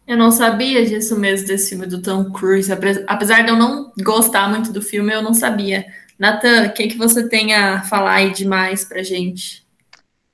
[0.09, 2.71] Eu não sabia disso mesmo, desse filme do Tom Cruise.
[3.05, 5.85] Apesar de eu não gostar muito do filme, eu não sabia.
[6.17, 9.63] Nathan, o que, que você tem a falar aí demais pra gente?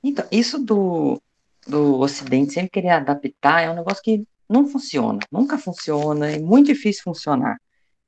[0.02, 1.20] Então, isso do,
[1.68, 6.68] do Ocidente sempre querer adaptar é um negócio que não funciona, nunca funciona, é muito
[6.68, 7.60] difícil funcionar.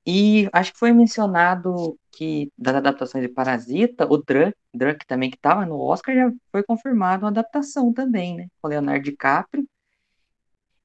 [0.07, 5.37] E acho que foi mencionado que das adaptações de Parasita, o Drunk, Drunk também que
[5.37, 8.46] estava no Oscar já foi confirmado uma adaptação também, né?
[8.62, 9.68] Com Leonardo DiCaprio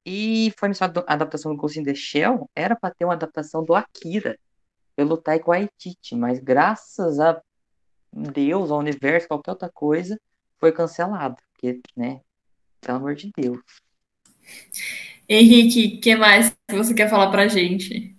[0.04, 3.74] e foi a adaptação do Ghost in the Shell, era para ter uma adaptação do
[3.74, 4.38] Akira,
[4.94, 7.40] pelo Taika Waititi, mas graças a
[8.12, 10.20] Deus, ao universo, qualquer outra coisa,
[10.60, 12.20] foi cancelado, porque, né,
[12.80, 13.60] pelo amor de Deus.
[15.28, 18.14] Henrique, o que mais você quer falar pra gente?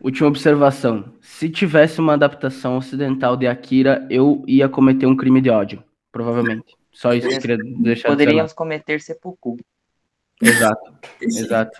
[0.00, 1.12] Última observação.
[1.20, 6.76] Se tivesse uma adaptação ocidental de Akira, eu ia cometer um crime de ódio, provavelmente.
[6.92, 9.56] Só isso que eu queria deixar Poderíamos cometer sepulcro.
[10.40, 11.78] Exato, exato.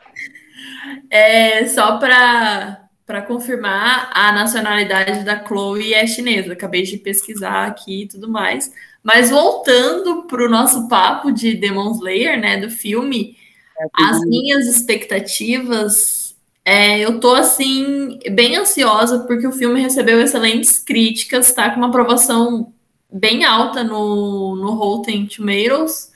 [1.10, 6.52] É, só para confirmar, a nacionalidade da Chloe é chinesa.
[6.52, 8.72] Acabei de pesquisar aqui e tudo mais.
[9.02, 13.36] Mas voltando para o nosso papo de Demon Slayer, né, do filme,
[13.94, 21.52] as minhas expectativas, é, eu tô assim bem ansiosa porque o filme recebeu excelentes críticas,
[21.52, 22.72] tá com uma aprovação
[23.12, 26.10] bem alta no, no Rotten Tomatoes.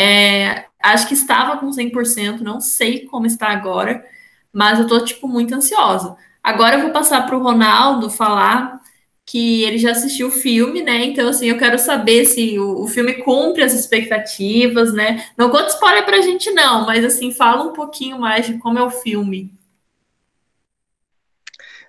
[0.00, 4.06] É, acho que estava com 100%, não sei como está agora,
[4.52, 6.16] mas eu tô, tipo, muito ansiosa.
[6.40, 8.80] Agora eu vou passar para o Ronaldo falar
[9.26, 11.04] que ele já assistiu o filme, né?
[11.04, 15.26] Então, assim, eu quero saber se o, o filme cumpre as expectativas, né?
[15.36, 18.82] Não conta spoiler pra gente, não, mas, assim, fala um pouquinho mais de como é
[18.84, 19.52] o filme.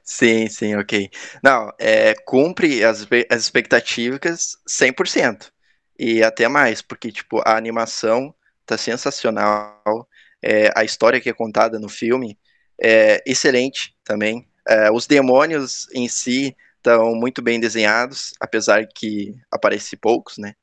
[0.04, 1.12] Sim, sim, ok.
[1.44, 5.52] Não, é, cumpre as, as expectativas 100%
[6.00, 8.34] e até mais, porque tipo a animação
[8.66, 10.08] tá sensacional,
[10.42, 12.40] é, a história que é contada no filme
[12.82, 14.48] é excelente também.
[14.68, 20.56] É, os demônios em si estão muito bem desenhados, apesar que aparecem poucos, né?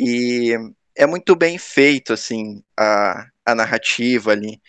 [0.00, 0.54] E
[0.94, 4.60] é muito bem feito assim a, a narrativa ali.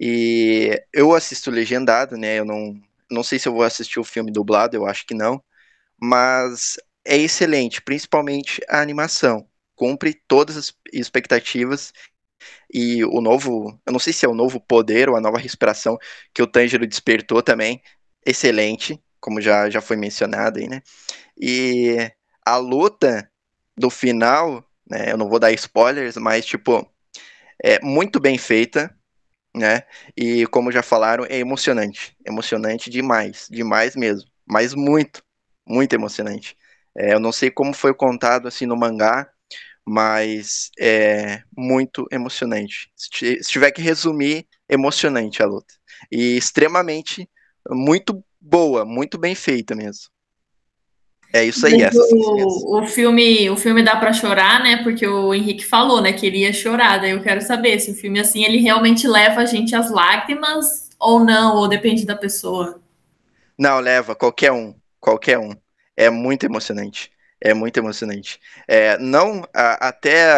[0.00, 2.38] E eu assisto legendado, né?
[2.38, 5.42] Eu não, não sei se eu vou assistir o filme dublado, eu acho que não.
[6.00, 6.76] Mas
[7.08, 9.48] é excelente, principalmente a animação.
[9.74, 11.92] Cumpre todas as expectativas
[12.72, 15.98] e o novo, eu não sei se é o novo poder ou a nova respiração
[16.34, 17.82] que o Tanjiro despertou também,
[18.26, 20.82] excelente, como já, já foi mencionado aí, né?
[21.40, 21.96] E
[22.46, 23.30] a luta
[23.76, 26.86] do final, né, eu não vou dar spoilers, mas tipo,
[27.62, 28.94] é muito bem feita,
[29.56, 29.82] né?
[30.16, 35.22] E como já falaram, é emocionante, emocionante demais, demais mesmo, mas muito,
[35.66, 36.56] muito emocionante.
[36.98, 39.28] É, eu não sei como foi contado assim no mangá,
[39.86, 42.90] mas é muito emocionante.
[42.96, 45.72] Se tiver que resumir, emocionante a luta.
[46.10, 47.28] E extremamente,
[47.70, 50.10] muito boa, muito bem feita mesmo.
[51.32, 54.82] É isso aí, o, o filme, o filme dá para chorar, né?
[54.82, 56.98] Porque o Henrique falou, né, que ele ia chorar.
[56.98, 60.88] Daí eu quero saber se o filme assim ele realmente leva a gente às lágrimas
[60.98, 62.80] ou não, ou depende da pessoa.
[63.58, 65.54] Não, leva qualquer um, qualquer um.
[65.98, 67.10] É muito emocionante.
[67.40, 68.40] É muito emocionante.
[68.68, 70.28] É, não a, até,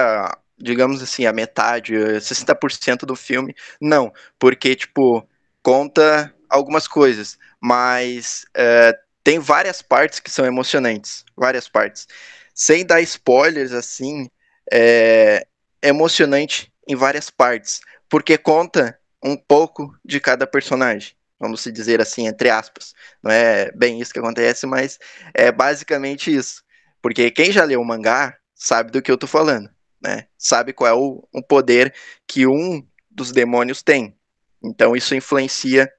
[0.58, 5.26] digamos assim, a metade, 60% do filme, não, porque, tipo,
[5.62, 12.08] conta algumas coisas, mas é, tem várias partes que são emocionantes, várias partes.
[12.54, 14.30] Sem dar spoilers, assim,
[14.72, 15.46] é,
[15.82, 22.00] é emocionante em várias partes, porque conta um pouco de cada personagem vamos se dizer
[22.00, 22.94] assim, entre aspas.
[23.22, 24.98] Não é bem isso que acontece, mas
[25.34, 26.62] é basicamente isso.
[27.00, 30.26] Porque quem já leu o mangá sabe do que eu tô falando, né?
[30.36, 31.94] Sabe qual é o, o poder
[32.28, 34.14] que um dos demônios tem.
[34.62, 35.90] Então isso influencia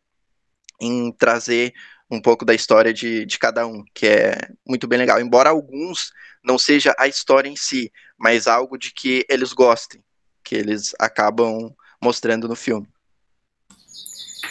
[0.80, 1.74] em trazer
[2.10, 5.20] um pouco da história de, de cada um, que é muito bem legal.
[5.20, 6.12] Embora alguns
[6.44, 10.04] não seja a história em si, mas algo de que eles gostem,
[10.44, 12.88] que eles acabam mostrando no filme.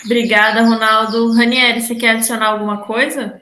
[0.05, 1.33] Obrigada, Ronaldo.
[1.33, 3.41] Ranieri, você quer adicionar alguma coisa?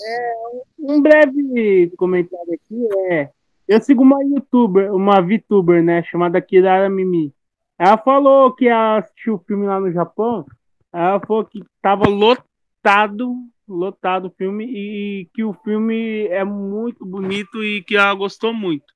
[0.00, 0.32] É,
[0.78, 3.30] um breve comentário aqui é.
[3.66, 7.34] Eu sigo uma youtuber, uma VTuber, né, chamada Kirara Mimi.
[7.78, 10.46] Ela falou que assistiu o filme lá no Japão.
[10.92, 13.34] Ela falou que tava lotado,
[13.68, 18.86] lotado o filme e que o filme é muito bonito e que ela gostou muito.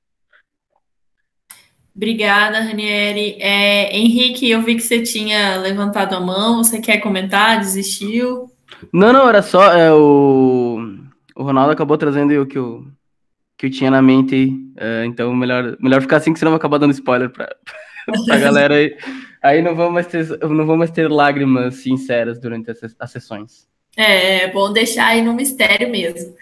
[1.94, 3.36] Obrigada, Ranieri.
[3.38, 6.64] É, Henrique, eu vi que você tinha levantado a mão.
[6.64, 7.60] Você quer comentar?
[7.60, 8.50] Desistiu?
[8.92, 9.72] Não, não, era só.
[9.72, 10.78] É, o,
[11.36, 12.86] o Ronaldo acabou trazendo o que eu,
[13.58, 14.58] que eu tinha na mente.
[14.76, 17.54] É, então, melhor, melhor ficar assim, que senão vai acabar dando spoiler para
[18.30, 18.96] a galera aí.
[19.42, 23.66] Aí não vou mais ter, não vou mais ter lágrimas sinceras durante as, as sessões.
[23.96, 26.34] É, é bom deixar aí no mistério mesmo.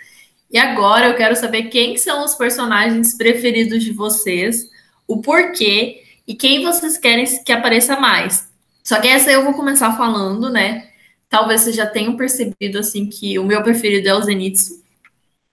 [0.50, 4.68] E agora eu quero saber quem são os personagens preferidos de vocês
[5.10, 8.48] o porquê e quem vocês querem que apareça mais.
[8.84, 10.88] Só que essa eu vou começar falando, né?
[11.28, 14.80] Talvez vocês já tenham percebido assim que o meu preferido é o Zenitsu.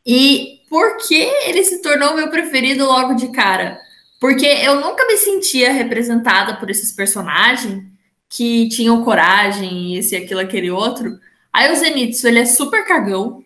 [0.06, 3.80] E por que ele se tornou meu preferido logo de cara?
[4.20, 7.84] Porque eu nunca me sentia representada por esses personagens
[8.30, 11.20] que tinham coragem, esse, aquilo, aquele outro.
[11.52, 13.44] Aí o Zenitsu, ele é super cagão,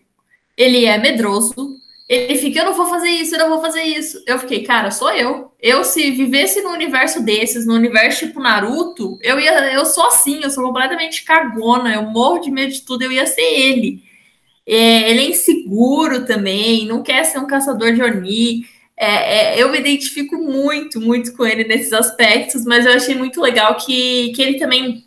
[0.56, 1.76] ele é medroso,
[2.12, 4.22] ele fica, eu não vou fazer isso, eu não vou fazer isso.
[4.26, 5.50] Eu fiquei, cara, sou eu.
[5.58, 10.40] Eu, se vivesse no universo desses, no universo tipo Naruto, eu ia, eu sou assim,
[10.42, 14.02] eu sou completamente cagona, eu morro de medo de tudo, eu ia ser ele.
[14.66, 18.66] É, ele é inseguro também, não quer ser um caçador de Oni.
[18.94, 23.40] É, é, eu me identifico muito, muito com ele nesses aspectos, mas eu achei muito
[23.40, 25.02] legal que, que ele também,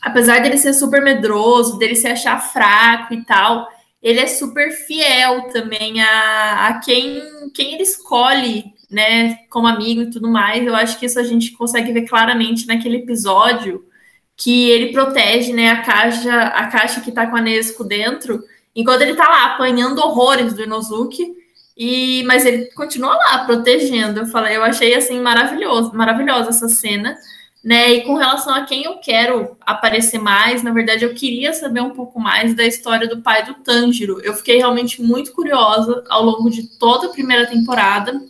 [0.00, 3.68] apesar dele ser super medroso, dele se achar fraco e tal,
[4.06, 7.20] ele é super fiel também a, a quem,
[7.52, 10.64] quem ele escolhe, né, como amigo e tudo mais.
[10.64, 13.84] Eu acho que isso a gente consegue ver claramente naquele episódio
[14.36, 18.44] que ele protege, né, a caixa, a caixa que tá com a Nesco dentro,
[18.76, 21.34] enquanto ele tá lá apanhando horrores do Inozuki,
[21.76, 24.20] e mas ele continua lá protegendo.
[24.20, 27.18] Eu falei, eu achei assim maravilhoso, maravilhosa essa cena
[27.66, 27.94] né?
[27.94, 31.90] E com relação a quem eu quero aparecer mais, na verdade, eu queria saber um
[31.90, 34.20] pouco mais da história do pai do Tanjiro.
[34.22, 38.22] Eu fiquei realmente muito curiosa ao longo de toda a primeira temporada.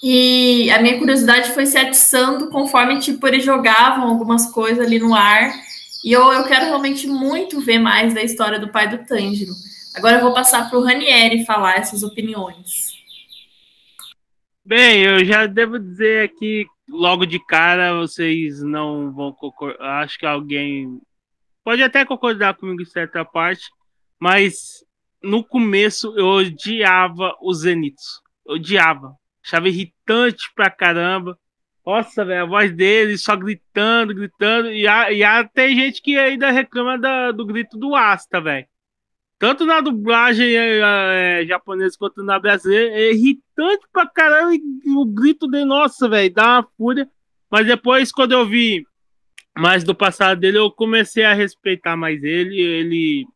[0.00, 5.16] E a minha curiosidade foi se atiçando conforme, tipo, eles jogavam algumas coisas ali no
[5.16, 5.52] ar.
[6.04, 9.52] E eu, eu quero realmente muito ver mais da história do pai do Tanjiro.
[9.96, 12.96] Agora eu vou passar para o Ranieri falar essas opiniões.
[14.64, 20.02] Bem, eu já devo dizer aqui logo de cara vocês não vão concordar.
[20.04, 21.00] Acho que alguém
[21.64, 23.68] pode até concordar comigo em certa parte,
[24.18, 24.84] mas
[25.22, 28.22] no começo eu odiava o Zenitsu.
[28.46, 29.14] Odiava.
[29.44, 31.38] Achava irritante pra caramba.
[31.84, 34.70] Nossa, velho, a voz dele só gritando, gritando.
[34.70, 38.66] E, há, e tem gente que ainda reclama da, do grito do Asta, velho
[39.38, 44.52] tanto na dublagem é, é, japonesa quanto na brasileira, é irritante pra caramba
[44.86, 47.08] o grito de nossa, velho, dá uma fúria.
[47.50, 48.84] Mas depois, quando eu vi
[49.56, 52.60] mais do passado dele, eu comecei a respeitar mais ele.
[52.60, 53.26] Ele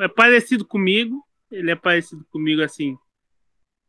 [0.00, 2.96] é parecido comigo, ele é parecido comigo, assim,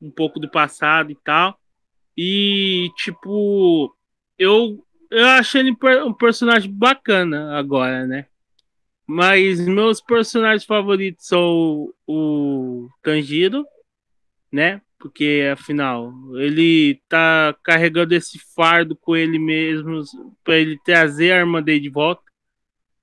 [0.01, 1.59] um pouco do passado e tal.
[2.17, 3.95] E, tipo,
[4.37, 8.25] eu, eu achei ele um personagem bacana agora, né?
[9.11, 13.65] Mas meus personagens favoritos são o Tanjiro,
[14.51, 14.83] né?
[14.99, 20.03] Porque afinal, ele tá carregando esse fardo com ele mesmo
[20.43, 22.21] para ele trazer a arma dele de volta.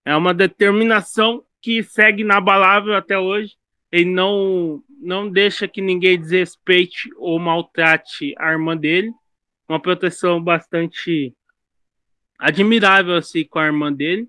[0.05, 3.57] É uma determinação que segue inabalável até hoje.
[3.91, 9.11] ele não, não deixa que ninguém desrespeite ou maltrate a irmã dele.
[9.69, 11.35] Uma proteção bastante
[12.39, 14.29] admirável assim com a irmã dele.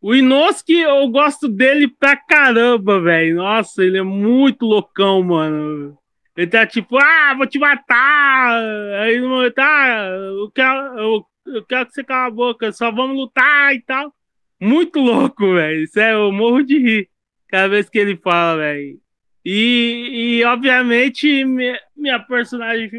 [0.00, 3.36] O Inosuke, eu gosto dele pra caramba, velho.
[3.36, 5.98] Nossa, ele é muito loucão, mano.
[6.36, 8.62] Ele tá tipo, ah, vou te matar.
[9.02, 13.16] Aí não tá, eu quero, eu, eu quero que você cala a boca, só vamos
[13.16, 14.14] lutar e tal.
[14.60, 15.86] Muito louco, velho.
[15.88, 17.08] Sério, eu morro de rir
[17.48, 19.00] cada vez que ele fala, velho.
[19.44, 22.90] E, e, obviamente, minha, minha personagem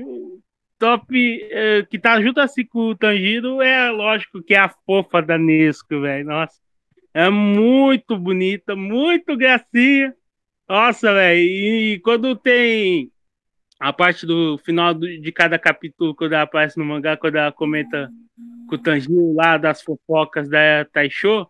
[0.78, 5.22] top eh, que tá junto assim com o Tanjiro é lógico que é a fofa
[5.22, 6.26] da Nesco, velho.
[6.26, 6.58] Nossa,
[7.14, 10.14] é muito bonita, muito gracinha.
[10.68, 11.40] Nossa, velho.
[11.40, 13.12] E quando tem
[13.80, 18.10] a parte do final de cada capítulo, quando ela aparece no mangá, quando ela comenta
[18.68, 21.48] com o Tanjiro lá das fofocas da Taisho,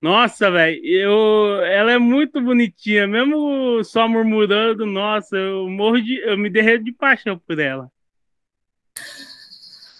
[0.00, 6.36] nossa, velho, eu, ela é muito bonitinha, mesmo só murmurando, nossa, eu morro de, eu
[6.36, 7.88] me derreto de paixão por ela.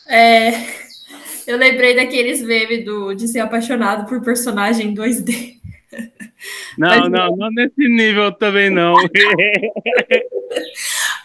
[0.09, 0.82] É,
[1.47, 5.61] eu lembrei daqueles memes do, de ser apaixonado por personagem 2D.
[6.77, 8.95] Não, Mas, não, não nesse nível também não.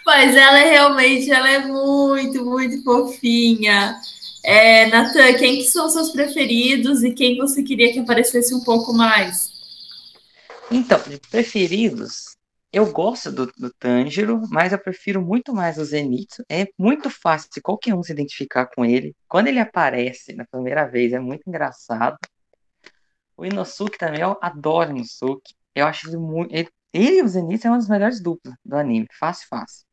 [0.06, 3.96] Mas ela é realmente, ela é muito, muito fofinha.
[4.44, 8.94] É, Natan, quem que são seus preferidos e quem você queria que aparecesse um pouco
[8.94, 9.52] mais?
[10.72, 12.37] Então, de preferidos,
[12.72, 16.44] eu gosto do, do Tanjiro, mas eu prefiro muito mais o Zenitsu.
[16.50, 19.16] É muito fácil qualquer um se identificar com ele.
[19.28, 22.18] Quando ele aparece na primeira vez, é muito engraçado.
[23.36, 25.56] O Inosuke também, eu adoro o Inosuke.
[25.74, 26.54] Eu acho ele muito.
[26.54, 29.08] Ele, ele e o Zenitsu é uma das melhores duplas do anime.
[29.18, 29.86] Fácil, fácil.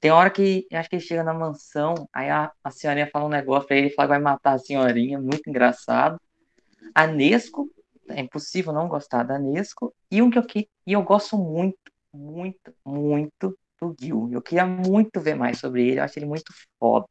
[0.00, 3.28] Tem hora que acho que ele chega na mansão, aí a, a senhorinha fala um
[3.28, 6.18] negócio pra ele, ele fala que vai matar a senhorinha, muito engraçado.
[6.94, 7.70] A Nesco,
[8.08, 9.94] é impossível não gostar da Nesco.
[10.10, 11.78] E um que eu, que, e eu gosto muito,
[12.12, 14.28] muito, muito do Gil.
[14.32, 17.06] Eu queria muito ver mais sobre ele, eu acho ele muito foda.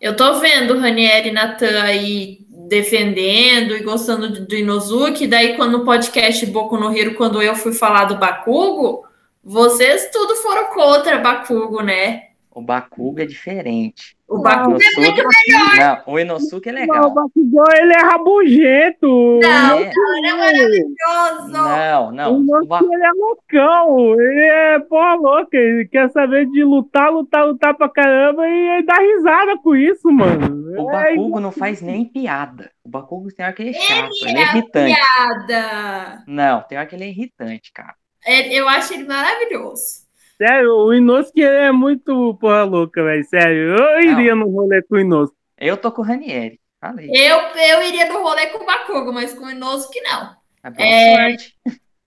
[0.00, 5.78] Eu tô vendo o Ranieri e Natan aí defendendo e gostando do Inozuki, daí quando
[5.78, 9.06] o podcast Boku no Hero, quando eu fui falar do Bakugo,
[9.42, 12.28] vocês tudo foram contra Bakugo, né?
[12.50, 14.16] O Bakugo é diferente.
[14.30, 15.76] O Bakugo é muito melhor.
[16.06, 17.02] Não, o Inosuke é legal.
[17.02, 19.40] Não, o Bakugo ele é rabugento.
[19.42, 19.92] Não, é.
[20.18, 21.48] ele é maravilhoso.
[21.48, 22.36] Não, não.
[22.36, 22.80] O Inosuke Ba...
[22.80, 24.20] ele é loucão.
[24.20, 25.56] Ele é porra louca.
[25.56, 30.80] Ele quer saber de lutar, lutar, lutar pra caramba e dá risada com isso, mano.
[30.80, 32.70] O é Bakugo não faz nem piada.
[32.84, 34.94] O Bakugo tem hora que ele é chato, ele, ele é, é irritante.
[34.94, 36.24] Piada.
[36.28, 37.96] Não, tem hora que ele é irritante, cara.
[38.24, 39.99] É, eu acho ele maravilhoso.
[40.40, 43.22] Sério, o Inosuke é muito porra louca, velho.
[43.26, 45.36] Sério, eu iria no rolê com o Inosuke.
[45.58, 46.58] Eu tô com o Ranieri.
[46.80, 47.10] Falei.
[47.12, 50.34] Eu, eu iria no rolê com o Bakugo, mas com o Inosuke não.
[50.64, 51.36] É boa é...
[51.36, 51.58] sorte.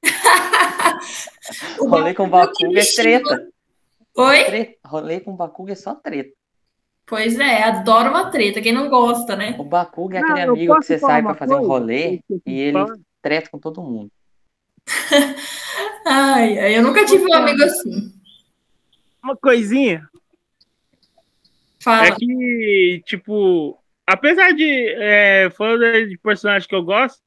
[1.80, 3.48] o rolê com o Bakugo é treta.
[4.18, 4.44] Oi?
[4.46, 4.80] Treta.
[4.84, 6.34] Rolê com o Bakugo é só treta.
[7.06, 8.64] Pois é, adoro uma treta.
[8.64, 9.56] Quem não gosta, né?
[9.60, 12.80] O Bakugo é aquele não, amigo que você sai pra fazer um rolê e ele
[13.22, 14.10] treta com todo mundo.
[16.08, 18.23] ai, ai, eu nunca tive um amigo assim
[19.24, 20.08] uma coisinha.
[21.82, 22.08] Fala.
[22.08, 24.90] É que, tipo, apesar de.
[24.98, 27.22] É, falando de personagem que eu gosto,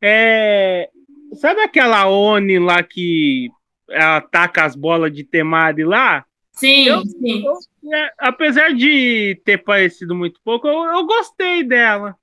[0.00, 0.88] é,
[1.34, 3.50] sabe aquela Oni lá que
[3.92, 6.24] ataca as bolas de Temari lá?
[6.52, 7.44] Sim, eu, sim.
[7.44, 12.16] Eu, é, apesar de ter parecido muito pouco, eu, eu gostei dela.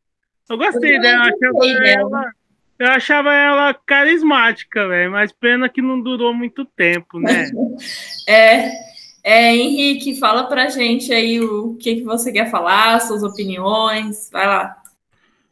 [0.50, 1.24] Eu gostei eu dela.
[1.24, 1.88] Achava dela.
[1.88, 2.32] Ela,
[2.80, 5.12] eu achava ela carismática, velho.
[5.12, 7.50] Mas pena que não durou muito tempo, né?
[8.28, 8.97] é.
[9.30, 14.30] É, Henrique, fala pra gente aí o que, que você quer falar, suas opiniões.
[14.32, 14.78] Vai lá.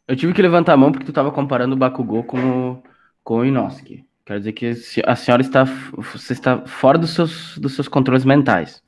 [0.08, 2.82] Eu tive que levantar a mão porque tu estava comparando o Bakugou com o,
[3.22, 4.02] com o Inosuke.
[4.24, 4.72] Quer dizer que
[5.04, 8.82] a senhora está, você está fora dos seus, dos seus controles mentais.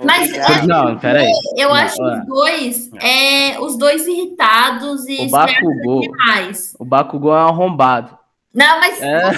[0.00, 0.30] Mas
[0.68, 1.28] não, peraí.
[1.56, 6.76] Eu não, acho os dois, é, os dois irritados e o Bakugou, demais.
[6.78, 8.16] O Bakugou é um arrombado.
[8.54, 9.32] Não, mas é...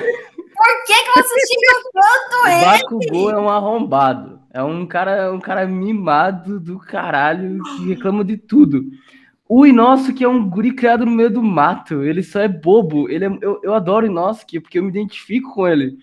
[0.65, 2.65] por que, que você xinga tanto ele?
[2.65, 4.41] O Bakugou é um arrombado.
[4.53, 8.85] É um cara, um cara mimado do caralho que reclama de tudo.
[9.49, 12.03] O Inosuke é um guri criado no meio do mato.
[12.03, 13.11] Ele só é bobo.
[13.11, 15.99] Ele é, eu, eu adoro o Inosuke porque eu me identifico com ele.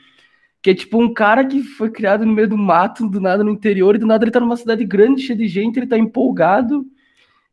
[0.62, 3.50] Que é tipo um cara que foi criado no meio do mato, do nada no
[3.50, 6.86] interior, e do nada ele tá numa cidade grande, cheia de gente, ele tá empolgado.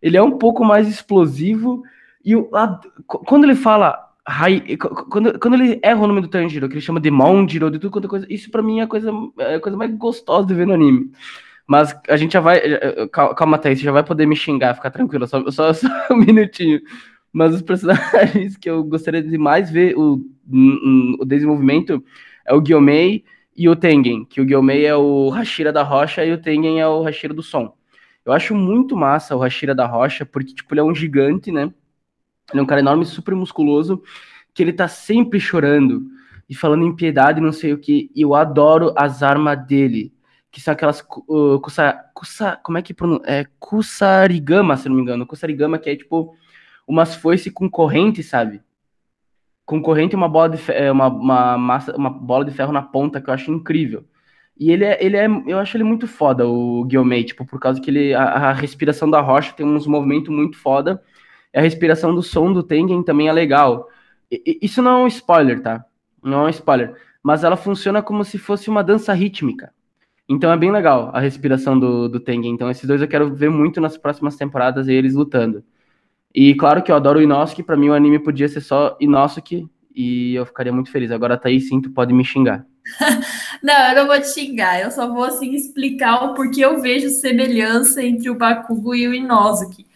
[0.02, 1.82] Ele é um pouco mais explosivo.
[2.24, 4.76] E a, quando ele fala Hai,
[5.10, 7.90] quando, quando ele erra o nome do Tanjiro, que ele chama de Monjiro, de tudo
[7.90, 10.52] quanto é coisa, isso pra mim é a coisa, é a coisa mais gostosa de
[10.52, 11.10] ver no anime.
[11.66, 12.60] Mas a gente já vai.
[13.08, 16.78] Calma, Thaís, você já vai poder me xingar, ficar tranquilo, só, só, só um minutinho.
[17.32, 20.20] Mas os personagens que eu gostaria de mais ver o,
[21.20, 22.04] o desenvolvimento
[22.46, 23.24] é o Gyomei
[23.56, 26.86] e o Tengen, que o Gyomei é o Hashira da rocha e o Tengen é
[26.86, 27.74] o Hashira do som.
[28.26, 31.72] Eu acho muito massa o Hashira da rocha, porque, tipo, ele é um gigante, né?
[32.50, 34.02] Ele é um cara enorme, super musculoso,
[34.54, 36.06] que ele tá sempre chorando
[36.48, 38.10] e falando em piedade, não sei o que.
[38.14, 40.12] E eu adoro as armas dele,
[40.50, 41.60] que são aquelas uh,
[42.14, 43.24] kusa, como é que pronuncia?
[43.26, 45.26] É kusarigama, se não me engano.
[45.26, 46.34] Kusarigama que é tipo
[46.86, 48.62] umas foices com corrente, sabe?
[49.66, 52.72] Com corrente e uma bola de ferro, é, uma, uma, massa, uma bola de ferro
[52.72, 54.06] na ponta que eu acho incrível.
[54.58, 57.80] E ele é, ele é, eu acho ele muito foda, o Guilherme, tipo, por causa
[57.80, 61.00] que ele, a, a, respiração da rocha tem uns movimentos muito foda.
[61.54, 63.88] A respiração do som do Tengen também é legal.
[64.30, 65.84] E, isso não é um spoiler, tá?
[66.22, 66.94] Não é um spoiler.
[67.22, 69.72] Mas ela funciona como se fosse uma dança rítmica.
[70.28, 72.52] Então é bem legal a respiração do, do Tengen.
[72.52, 75.64] Então esses dois eu quero ver muito nas próximas temporadas eles lutando.
[76.34, 79.66] E claro que eu adoro o Inosuke, pra mim o anime podia ser só Inosuke
[79.94, 81.10] e eu ficaria muito feliz.
[81.10, 82.66] Agora Thaís sim, tu pode me xingar.
[83.62, 87.08] não, eu não vou te xingar, eu só vou assim explicar o porquê eu vejo
[87.08, 89.86] semelhança entre o Bakugo e o Inosuke.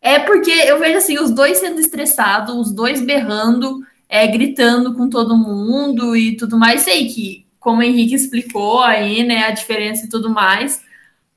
[0.00, 5.08] É porque eu vejo assim, os dois sendo estressados, os dois berrando, é, gritando com
[5.08, 6.82] todo mundo e tudo mais.
[6.82, 10.82] Sei que, como o Henrique explicou aí, né, a diferença e tudo mais.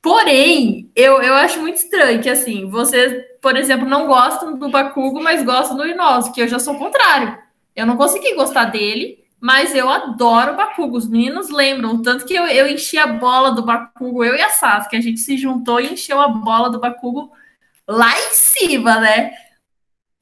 [0.00, 5.22] Porém, eu, eu acho muito estranho que, assim, vocês, por exemplo, não gostam do Bakugo,
[5.22, 7.38] mas gostam do Inosuke, que eu já sou o contrário.
[7.74, 10.96] Eu não consegui gostar dele, mas eu adoro o Bakugo.
[10.96, 14.48] Os meninos lembram, tanto que eu, eu enchi a bola do Bakugo, eu e a
[14.48, 17.30] Sasuke, a gente se juntou e encheu a bola do Bakugo
[17.88, 19.32] lá em cima, né?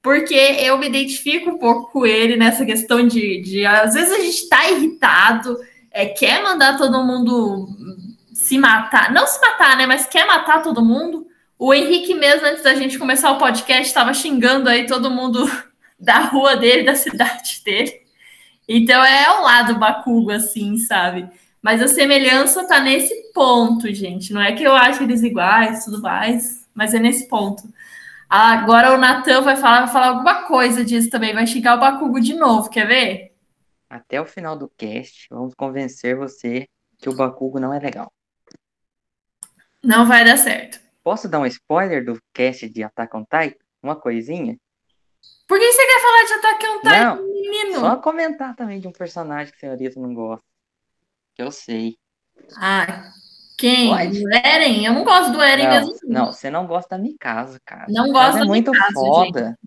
[0.02, 4.20] Porque eu me identifico um pouco com ele nessa questão de, de às vezes a
[4.20, 5.58] gente tá irritado,
[5.90, 7.68] é, quer mandar todo mundo
[8.32, 9.86] se matar, não se matar, né?
[9.86, 11.26] Mas quer matar todo mundo.
[11.58, 15.44] O Henrique mesmo, antes da gente começar o podcast, estava xingando aí todo mundo
[16.00, 18.00] da rua dele, da cidade dele.
[18.66, 21.28] Então é o lado bacugo, assim, sabe?
[21.60, 24.32] Mas a semelhança tá nesse ponto, gente.
[24.32, 27.62] Não é que eu acho eles iguais, tudo mais, mas é nesse ponto.
[28.28, 32.20] Agora o Natan vai falar, vai falar alguma coisa disso também, vai xingar o Bakugo
[32.20, 33.34] de novo, quer ver?
[33.88, 36.68] Até o final do cast, vamos convencer você
[36.98, 38.12] que o Bakugo não é legal.
[39.82, 40.78] Não vai dar certo.
[41.02, 43.58] Posso dar um spoiler do cast de Attack on Titan?
[43.82, 44.56] Uma coisinha?
[45.48, 47.80] Por que você quer falar de Attack on Titan, não, menino?
[47.80, 50.44] Só comentar também de um personagem que a senhorita não gosta.
[51.34, 51.96] Que eu sei.
[52.56, 53.10] Ah,
[53.60, 53.90] quem?
[53.90, 54.24] Pode?
[54.24, 54.86] O Eren?
[54.86, 55.94] Eu não gosto do Eren não, mesmo.
[56.04, 57.84] Não, você não gosta da Mikasa, cara.
[57.88, 59.44] Não gosto é da muito Mikasa, foda.
[59.44, 59.58] Gente.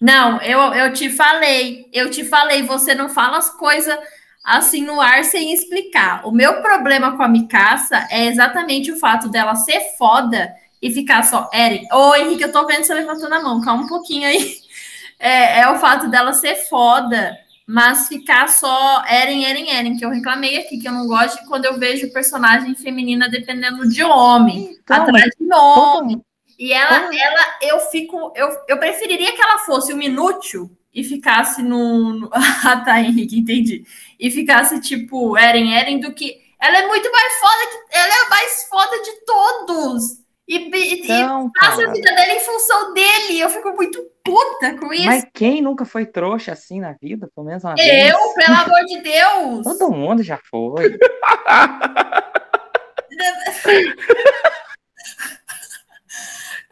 [0.00, 3.98] Não, eu, eu te falei, eu te falei, você não fala as coisas
[4.44, 6.26] assim no ar sem explicar.
[6.26, 11.24] O meu problema com a Mikasa é exatamente o fato dela ser foda e ficar
[11.24, 11.88] só Eren.
[11.92, 14.56] Ô, Henrique, eu tô vendo você levantando a mão, calma um pouquinho aí
[15.18, 17.36] é, é o fato dela ser foda,
[17.66, 21.46] mas ficar só Eren, Eren, Eren, que eu reclamei aqui, que eu não gosto de
[21.46, 26.22] quando eu vejo personagem feminina dependendo de homem, então, atrás de homem.
[26.58, 31.62] E ela, ela, eu fico, eu, eu preferiria que ela fosse um inútil e ficasse
[31.62, 32.12] no.
[32.12, 33.84] no ah, tá, Henrique, entendi.
[34.18, 36.42] E ficasse tipo Eren, Eren do que.
[36.60, 37.96] Ela é muito mais foda que.
[37.96, 40.23] Ela é a mais foda de todos.
[40.46, 43.40] E, então, e passa a vida dele em função dele.
[43.40, 45.06] Eu fico muito puta com isso.
[45.06, 47.28] Mas quem nunca foi trouxa assim na vida?
[47.34, 48.10] Pelo menos uma eu, vez?
[48.10, 49.64] Eu, pelo amor de Deus!
[49.64, 50.98] Todo mundo já foi.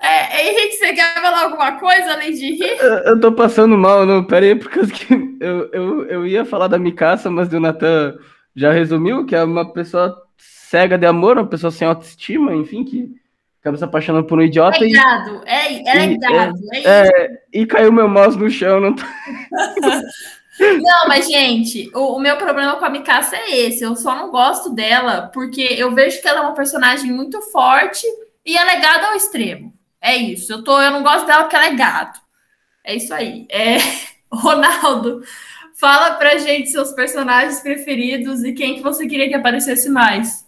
[0.05, 2.77] É, Henrique, você quer falar alguma coisa além de rir?
[2.81, 4.25] Eu, eu tô passando mal, não.
[4.25, 4.81] Pera aí, porque
[5.41, 8.19] eu, eu, eu ia falar da Mikasa, mas o Natan
[8.55, 13.15] já resumiu que é uma pessoa cega de amor, uma pessoa sem autoestima, enfim, que
[13.63, 14.85] acaba se apaixonando por um idiota.
[14.85, 18.95] É gado, é, é e, gado, é, é, E caiu meu mouse no chão, não
[18.95, 19.07] tá...
[20.61, 23.83] Não, mas, gente, o, o, meu problema com a Mikasa é esse.
[23.83, 28.07] Eu só não gosto dela porque eu vejo que ela é uma personagem muito forte
[28.45, 29.73] e ela é ao extremo.
[30.01, 30.53] É isso.
[30.53, 32.19] Eu, tô, eu não gosto dela porque ela é gado.
[32.85, 33.47] É isso aí.
[33.51, 33.79] É,
[34.31, 35.23] Ronaldo,
[35.75, 40.42] fala pra gente seus personagens preferidos e quem que você queria que aparecesse mais.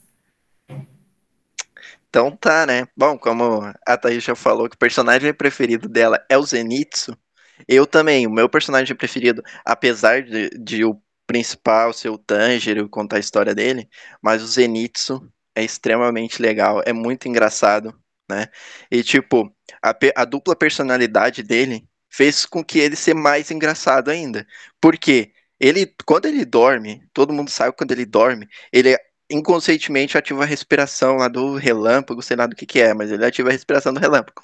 [2.14, 2.86] Então tá, né?
[2.96, 7.18] Bom, como a Thaís já falou que o personagem preferido dela é o Zenitsu,
[7.66, 13.16] eu também, o meu personagem preferido, apesar de, de o principal ser o Tanjiro, contar
[13.16, 13.88] a história dele,
[14.22, 17.92] mas o Zenitsu é extremamente legal, é muito engraçado,
[18.30, 18.46] né?
[18.88, 19.52] E tipo,
[19.82, 24.46] a, a dupla personalidade dele fez com que ele ser mais engraçado ainda.
[24.80, 28.96] Porque ele, quando ele dorme, todo mundo sabe quando ele dorme, ele
[29.31, 33.25] inconscientemente ativa a respiração lá do relâmpago, sei lá do que que é, mas ele
[33.25, 34.43] ativa a respiração do relâmpago.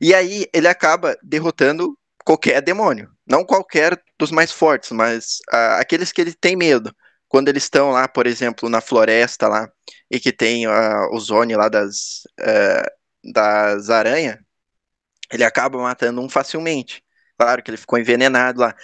[0.00, 6.10] E aí ele acaba derrotando qualquer demônio, não qualquer dos mais fortes, mas uh, aqueles
[6.10, 6.94] que ele tem medo,
[7.28, 9.70] quando eles estão lá, por exemplo, na floresta lá,
[10.10, 14.38] e que tem uh, o Zone lá das, uh, das aranhas,
[15.32, 17.02] ele acaba matando um facilmente.
[17.38, 18.74] Claro que ele ficou envenenado lá.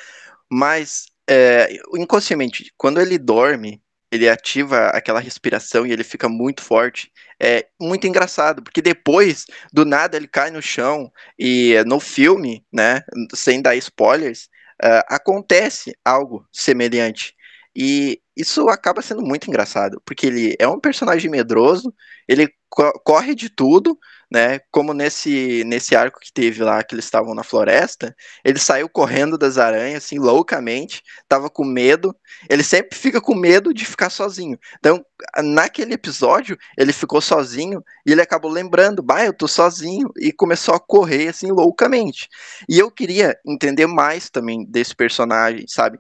[0.51, 3.82] Mas, uh, inconscientemente, quando ele dorme,
[4.13, 7.11] ele ativa aquela respiração e ele fica muito forte.
[7.41, 13.03] É muito engraçado, porque depois, do nada, ele cai no chão e no filme, né,
[13.35, 14.45] sem dar spoilers,
[14.85, 17.35] uh, acontece algo semelhante.
[17.75, 21.93] E isso acaba sendo muito engraçado, porque ele é um personagem medroso,
[22.29, 23.99] ele co corre de tudo,
[24.33, 24.61] né?
[24.71, 29.37] Como nesse, nesse arco que teve lá, que eles estavam na floresta, ele saiu correndo
[29.37, 32.17] das aranhas, assim, loucamente, tava com medo.
[32.49, 34.59] Ele sempre fica com medo de ficar sozinho.
[34.79, 35.05] Então,
[35.43, 40.75] naquele episódio, ele ficou sozinho e ele acabou lembrando, bah, eu tô sozinho, e começou
[40.75, 42.29] a correr, assim, loucamente.
[42.67, 45.99] E eu queria entender mais também desse personagem, sabe?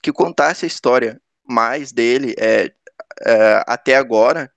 [0.00, 2.70] Que contasse a história mais dele é,
[3.26, 4.50] é até agora.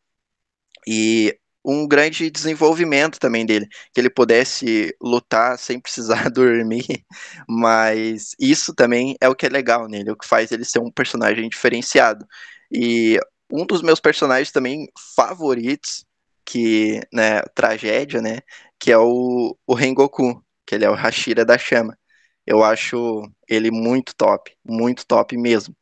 [0.88, 7.06] E um grande desenvolvimento também dele, que ele pudesse lutar sem precisar dormir,
[7.48, 10.92] mas isso também é o que é legal nele, o que faz ele ser um
[10.92, 12.26] personagem diferenciado.
[12.72, 13.20] E
[13.52, 16.06] um dos meus personagens também favoritos,
[16.46, 18.40] que, né, tragédia, né,
[18.80, 21.98] que é o, o Rengoku, que ele é o Hashira da Chama.
[22.46, 25.76] Eu acho ele muito top, muito top mesmo.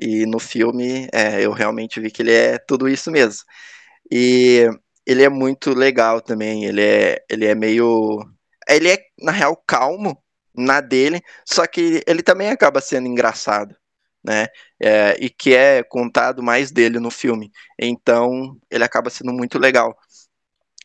[0.00, 3.42] E no filme, é, eu realmente vi que ele é tudo isso mesmo.
[4.10, 4.68] E
[5.08, 6.66] ele é muito legal também.
[6.66, 8.20] Ele é, ele é meio.
[8.68, 10.22] Ele é, na real, calmo
[10.54, 13.74] na dele, só que ele também acaba sendo engraçado,
[14.24, 14.48] né?
[14.80, 17.50] É, e que é contado mais dele no filme.
[17.78, 19.96] Então, ele acaba sendo muito legal.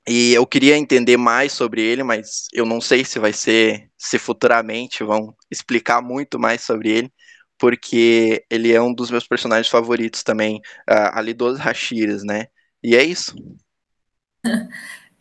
[0.07, 4.19] E eu queria entender mais sobre ele, mas eu não sei se vai ser, se
[4.19, 7.13] futuramente vão explicar muito mais sobre ele,
[7.57, 10.57] porque ele é um dos meus personagens favoritos também,
[10.89, 12.47] uh, ali dos Hashiras, né?
[12.83, 13.33] E é isso.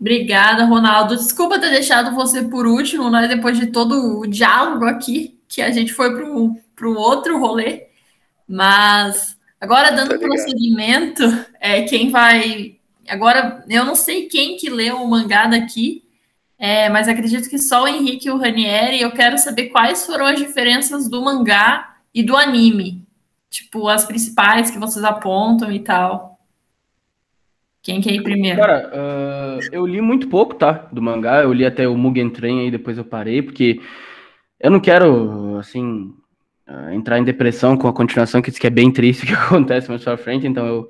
[0.01, 1.17] Obrigada, Ronaldo.
[1.17, 3.29] Desculpa ter deixado você por último, né?
[3.29, 6.13] Depois de todo o diálogo aqui, que a gente foi
[6.75, 7.87] para o outro rolê.
[8.49, 11.23] Mas agora, dando prosseguimento,
[11.61, 12.77] é, quem vai.
[13.09, 16.05] Agora, eu não sei quem que leu o mangá daqui,
[16.59, 19.01] é, mas acredito que só o Henrique e o Ranieri.
[19.01, 23.07] Eu quero saber quais foram as diferenças do mangá e do anime.
[23.51, 26.32] Tipo, as principais que vocês apontam e tal.
[27.83, 28.61] Quem quer ir primeiro?
[28.61, 30.89] Cara, uh, eu li muito pouco, tá?
[30.93, 31.43] Do mangá.
[31.43, 33.81] Eu li até o Mugen Train aí, depois eu parei, porque
[34.61, 36.15] eu não quero, assim,
[36.69, 39.35] uh, entrar em depressão com a continuação, que diz que é bem triste o que
[39.35, 40.89] acontece mais pra frente, então eu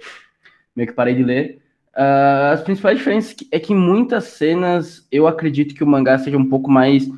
[0.77, 1.63] meio que parei de ler.
[1.97, 6.37] Uh, as principais diferenças é que em muitas cenas eu acredito que o mangá seja
[6.37, 7.09] um pouco mais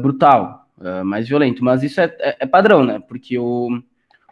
[0.00, 0.66] brutal,
[1.04, 3.02] mais violento, mas isso é, é, é padrão, né?
[3.06, 3.82] Porque o,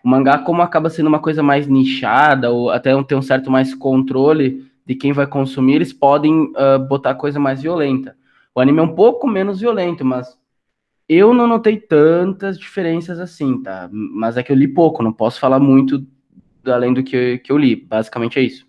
[0.07, 3.75] o mangá, como acaba sendo uma coisa mais nichada, ou até ter um certo mais
[3.75, 8.17] controle de quem vai consumir, eles podem uh, botar coisa mais violenta.
[8.55, 10.39] O anime é um pouco menos violento, mas
[11.09, 13.89] eu não notei tantas diferenças assim, tá?
[13.91, 16.07] Mas é que eu li pouco, não posso falar muito
[16.65, 17.75] além do que, que eu li.
[17.75, 18.65] Basicamente é isso.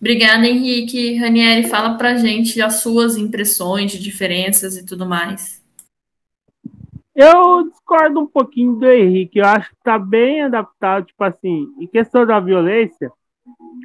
[0.00, 1.16] Obrigada, Henrique.
[1.16, 5.57] Ranieri, fala pra gente as suas impressões de diferenças e tudo mais.
[7.20, 9.40] Eu discordo um pouquinho do Henrique.
[9.40, 13.10] Eu acho que tá bem adaptado, tipo assim, em questão da violência,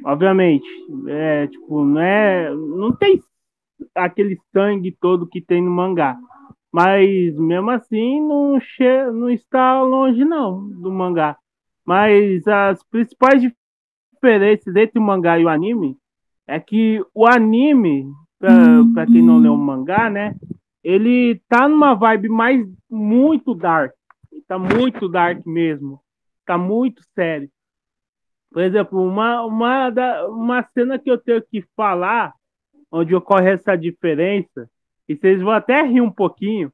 [0.04, 0.64] obviamente,
[1.08, 3.20] é, tipo, não é, não tem
[3.92, 6.16] aquele sangue todo que tem no mangá.
[6.72, 11.36] Mas mesmo assim não, che não está longe não do mangá.
[11.84, 15.96] Mas as principais diferenças entre o mangá e o anime
[16.46, 18.06] é que o anime,
[18.38, 20.36] para quem não leu o mangá, né,
[20.84, 23.94] ele tá numa vibe mais muito dark.
[24.46, 26.00] Tá muito dark mesmo.
[26.44, 27.48] Tá muito sério.
[28.52, 32.34] Por exemplo, uma, uma, da, uma cena que eu tenho que falar,
[32.92, 34.70] onde ocorre essa diferença,
[35.08, 36.70] e vocês vão até rir um pouquinho,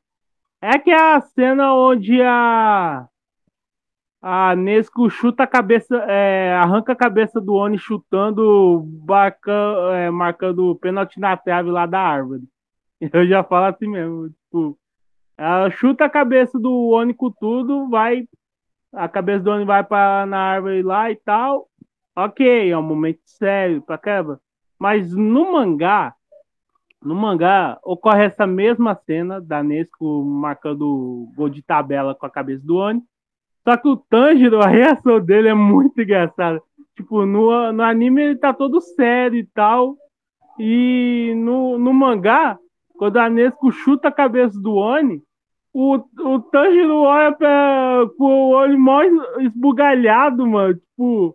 [0.61, 3.09] é que é a cena onde a,
[4.21, 9.53] a Nesco chuta a cabeça, é, arranca a cabeça do Oni chutando, baca,
[9.95, 12.43] é, marcando o pênalti na trave lá da árvore.
[13.12, 14.78] Eu já falo assim mesmo, tipo,
[15.72, 18.28] chuta a cabeça do Oni com tudo, vai,
[18.92, 21.68] a cabeça do Oni vai para na árvore lá e tal.
[22.14, 24.38] Ok, é um momento sério pra quebra.
[24.78, 26.14] Mas no mangá,
[27.03, 32.30] no mangá, ocorre essa mesma cena da Nesco marcando o gol de tabela com a
[32.30, 33.03] cabeça do Oni.
[33.66, 36.62] Só que o Tanjiro, a reação dele é muito engraçada.
[36.96, 39.96] Tipo, no, no anime ele tá todo sério e tal.
[40.59, 42.59] E no, no mangá,
[43.01, 45.22] quando a Nesco chuta a cabeça do Oni,
[45.72, 50.74] o, o Tanjiro olha pra, com o olho mais esbugalhado, mano.
[50.74, 51.34] Tipo,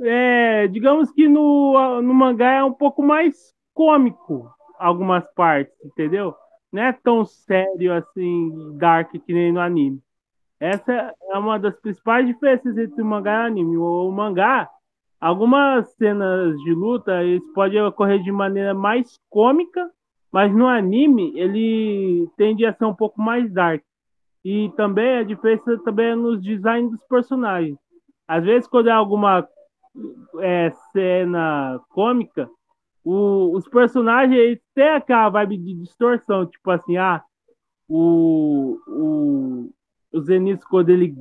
[0.00, 6.36] é, digamos que no, no mangá é um pouco mais cômico algumas partes, entendeu?
[6.72, 10.00] Não é tão sério assim, dark que nem no anime.
[10.60, 13.76] Essa é uma das principais diferenças entre o mangá e o anime.
[13.76, 14.70] O mangá,
[15.20, 19.90] algumas cenas de luta, eles podem ocorrer de maneira mais cômica,
[20.32, 23.82] mas no anime ele tende a ser um pouco mais dark.
[24.44, 27.76] E também a diferença também é nos designs dos personagens.
[28.28, 29.48] Às vezes, quando é alguma
[30.40, 32.48] é, cena cômica,
[33.04, 37.22] o, os personagens têm aquela vibe de distorção, tipo assim, ah,
[37.88, 39.70] o, o,
[40.12, 41.14] o Zenith, quando ele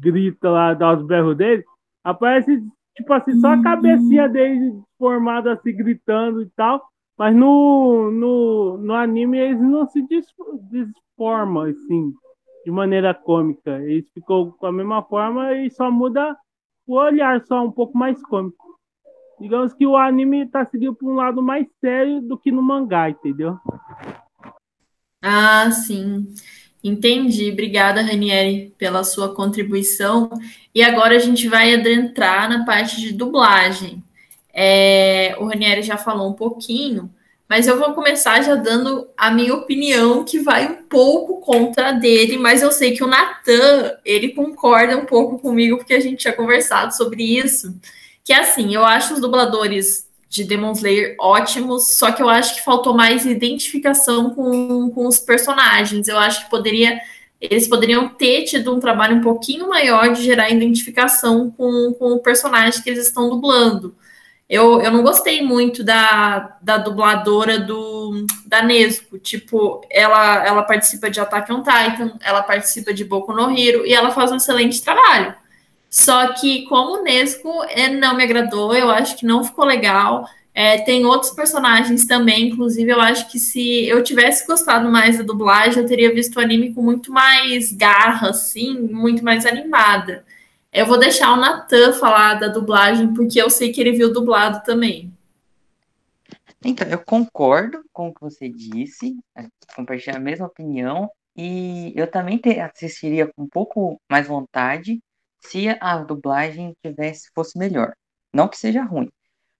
[0.00, 1.64] grita lá, dá os berros dele,
[2.04, 2.62] aparece,
[2.96, 8.94] tipo assim, só a cabecinha dele formada assim, gritando e tal, mas no, no, no
[8.94, 10.02] anime eles não se
[10.70, 12.12] desformam, assim,
[12.64, 13.80] de maneira cômica.
[13.82, 16.36] Eles ficam com a mesma forma e só muda
[16.86, 18.64] o olhar, só um pouco mais cômico.
[19.40, 23.10] Digamos que o anime tá seguindo para um lado mais sério do que no mangá,
[23.10, 23.58] entendeu?
[25.22, 26.26] Ah, sim.
[26.82, 27.50] Entendi.
[27.50, 30.28] Obrigada, Ranieri, pela sua contribuição.
[30.74, 34.02] E agora a gente vai adentrar na parte de dublagem.
[34.54, 37.12] É, o Ranieri já falou um pouquinho,
[37.48, 41.92] mas eu vou começar já dando a minha opinião, que vai um pouco contra a
[41.92, 46.18] dele, mas eu sei que o Natan, ele concorda um pouco comigo, porque a gente
[46.18, 47.74] tinha conversado sobre isso.
[48.22, 52.54] Que é assim, eu acho os dubladores de Demon Slayer ótimos, só que eu acho
[52.54, 56.08] que faltou mais identificação com, com os personagens.
[56.08, 57.00] Eu acho que poderia
[57.40, 62.20] eles poderiam ter tido um trabalho um pouquinho maior de gerar identificação com, com o
[62.20, 63.94] personagem que eles estão dublando.
[64.48, 69.18] Eu, eu não gostei muito da, da dubladora do da Nesco.
[69.18, 73.94] Tipo, ela, ela participa de Attack on Titan, ela participa de Boku no Hero e
[73.94, 75.34] ela faz um excelente trabalho.
[75.88, 80.28] Só que, como o Nesco é, não me agradou, eu acho que não ficou legal.
[80.52, 85.24] É, tem outros personagens também, inclusive eu acho que se eu tivesse gostado mais da
[85.24, 90.24] dublagem, eu teria visto o anime com muito mais garra, assim, muito mais animada.
[90.74, 94.60] Eu vou deixar o Natan falar da dublagem, porque eu sei que ele viu dublado
[94.64, 95.16] também.
[96.64, 99.46] Então, eu concordo com o que você disse, é,
[99.76, 105.00] compartilho a mesma opinião, e eu também assistiria com um pouco mais vontade
[105.38, 107.94] se a dublagem tivesse fosse melhor.
[108.32, 109.08] Não que seja ruim,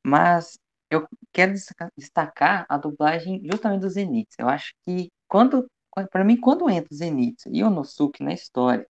[0.05, 0.59] mas
[0.91, 1.55] eu quero
[1.97, 4.35] destacar a dublagem justamente do Zenitsu.
[4.41, 5.65] Eu acho que quando,
[6.11, 8.85] para mim, quando entra o Zenitsu e o Nosuke na história,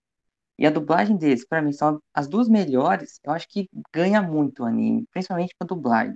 [0.58, 4.62] e a dublagem deles, para mim, são as duas melhores, eu acho que ganha muito
[4.62, 6.14] o anime, principalmente com a dublagem.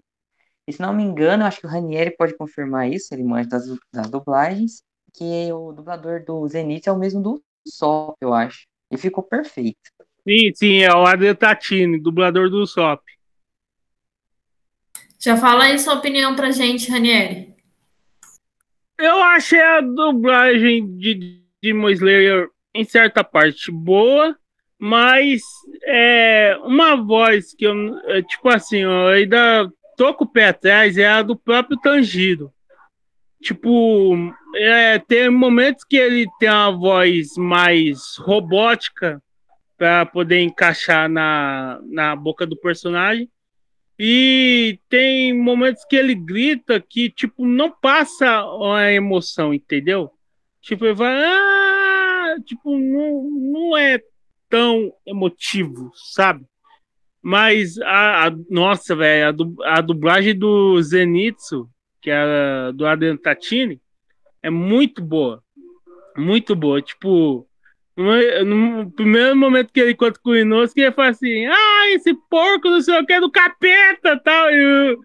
[0.67, 3.49] E se não me engano, eu acho que o Ranieri pode confirmar isso, ele manja
[3.49, 4.83] das, das dublagens,
[5.15, 8.67] que o dublador do Zenitsu é o mesmo do Sol, eu acho.
[8.91, 9.79] E ficou perfeito.
[10.29, 13.03] Sim, sim, é o Adel Tatini, dublador do Sop.
[15.19, 17.55] Já fala aí sua opinião pra gente, Ranieri.
[18.99, 24.37] Eu achei a dublagem de Demon Slayer em certa parte boa,
[24.79, 25.43] mas
[25.85, 30.97] é uma voz que eu, é, tipo assim, eu ainda tô com o pé atrás,
[30.97, 32.53] é a do próprio Tanjiro.
[33.43, 39.23] Tipo, é, tem momentos que ele tem uma voz mais robótica,
[39.79, 43.31] para poder encaixar na, na boca do personagem.
[43.97, 48.45] E tem momentos que ele grita que, tipo, não passa
[48.75, 50.11] a emoção, entendeu?
[50.61, 51.15] Tipo, ele vai.
[51.15, 51.68] Ah!
[52.41, 54.01] Tipo, não, não é
[54.49, 56.45] tão emotivo, sabe?
[57.23, 61.69] Mas a, a nossa, velho, a, a, dublagem do Zenitsu,
[62.01, 63.81] que é do Adrian Tatini,
[64.43, 65.43] é muito boa.
[66.17, 66.81] Muito boa.
[66.81, 67.47] Tipo,
[68.47, 72.71] no primeiro momento que ele encontra com o Inosuke, ele fala assim: Ah, esse porco
[72.71, 74.51] não sei o que é do capeta tal.
[74.51, 74.99] E,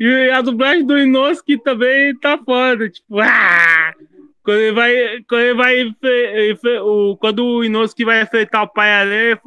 [0.00, 2.90] e a dublagem do Inosuke também tá foda.
[2.90, 3.69] Tipo, ah!
[4.50, 5.22] Quando ele vai.
[5.28, 6.78] Quando ele vai.
[6.80, 9.40] O, quando o Inosuke vai enfrentar o Pai Aranha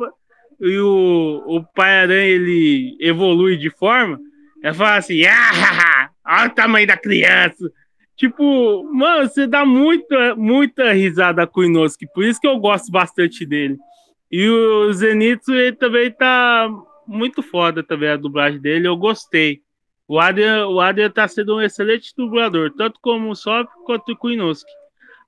[0.61, 4.17] e o, o Pai Aranha ele evolui de forma,
[4.63, 7.69] ele fala assim: Ah, olha o tamanho da criança.
[8.15, 12.89] Tipo, mano, você dá muita, muita risada com o Inosuke, por isso que eu gosto
[12.89, 13.77] bastante dele.
[14.31, 16.69] E o Zenitsu, ele também tá
[17.05, 19.61] muito foda também a dublagem dele, eu gostei.
[20.07, 24.27] O Adrian, o Adrian tá sendo um excelente dublador, tanto como o Sop quanto com
[24.27, 24.71] o Inosuke.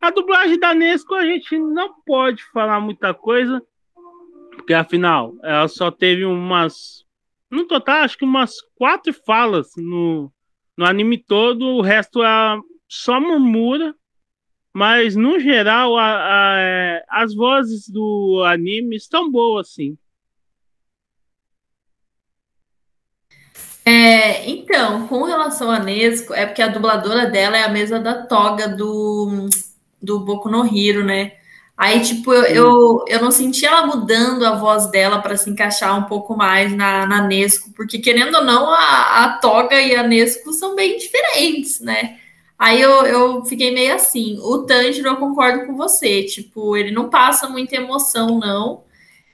[0.05, 3.59] A dublagem da Nesco a gente não pode falar muita coisa,
[4.51, 7.03] porque afinal, ela só teve umas.
[7.49, 10.31] No total, acho que umas quatro falas no,
[10.77, 13.95] no anime todo, o resto é só murmura.
[14.71, 19.97] Mas, no geral, a, a, é, as vozes do anime estão boas, sim.
[23.83, 28.23] É, então, com relação a Nesco, é porque a dubladora dela é a mesma da
[28.27, 29.49] Toga do,
[30.01, 31.33] do Boku no Hiro, né?
[31.77, 35.97] Aí, tipo, eu, eu, eu não senti ela mudando a voz dela para se encaixar
[35.99, 40.03] um pouco mais na, na Nesco, porque querendo ou não, a, a Toga e a
[40.03, 42.17] Nesco são bem diferentes, né?
[42.57, 44.39] Aí eu, eu fiquei meio assim.
[44.41, 46.23] O Tanjiro, eu concordo com você.
[46.23, 48.83] Tipo, ele não passa muita emoção, não.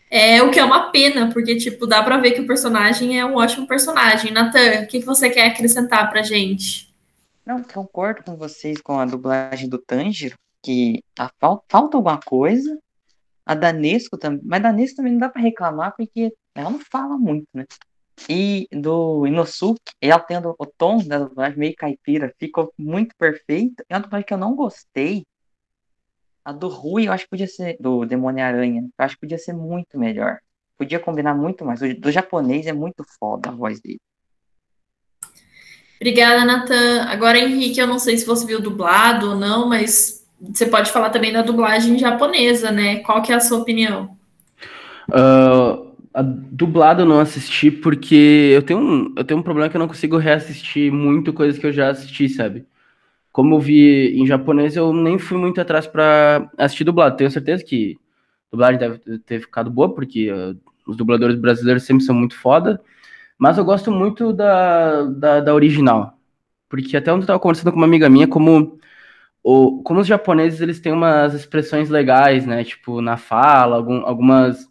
[0.09, 3.25] É o que é uma pena, porque, tipo, dá pra ver que o personagem é
[3.25, 4.31] um ótimo personagem.
[4.31, 6.93] Natan, o que, que você quer acrescentar pra gente?
[7.45, 12.77] Não, concordo com vocês com a dublagem do Tanjiro, que tá, falta alguma coisa.
[13.45, 17.47] A Danesco também, mas Danesco também não dá para reclamar, porque ela não fala muito,
[17.53, 17.65] né?
[18.29, 23.83] E do Inosuke, ela tendo o tom da dublagem meio caipira, ficou muito perfeito.
[23.89, 25.25] É uma dublagem que eu não gostei.
[26.45, 27.77] A do Rui, eu acho que podia ser.
[27.79, 30.39] Do Demônio Aranha, eu acho que podia ser muito melhor.
[30.77, 31.81] Podia combinar muito mais.
[31.81, 33.99] O do japonês é muito foda a voz dele.
[35.95, 37.03] Obrigada, Natan.
[37.03, 41.09] Agora, Henrique, eu não sei se você viu dublado ou não, mas você pode falar
[41.09, 42.97] também da dublagem japonesa, né?
[42.97, 44.17] Qual que é a sua opinião?
[45.09, 49.77] Uh, a dublado eu não assisti porque eu tenho, um, eu tenho um problema que
[49.77, 52.65] eu não consigo reassistir muito coisas que eu já assisti, sabe?
[53.31, 57.15] Como eu vi em japonês, eu nem fui muito atrás para assistir dublado.
[57.15, 57.97] Tenho certeza que
[58.49, 62.81] a dublagem deve ter ficado boa, porque uh, os dubladores brasileiros sempre são muito foda.
[63.37, 66.17] Mas eu gosto muito da, da, da original.
[66.69, 68.77] Porque até ontem eu estava conversando com uma amiga minha, como,
[69.43, 72.63] o, como os japoneses eles têm umas expressões legais, né?
[72.63, 74.69] Tipo, na fala, algum, algumas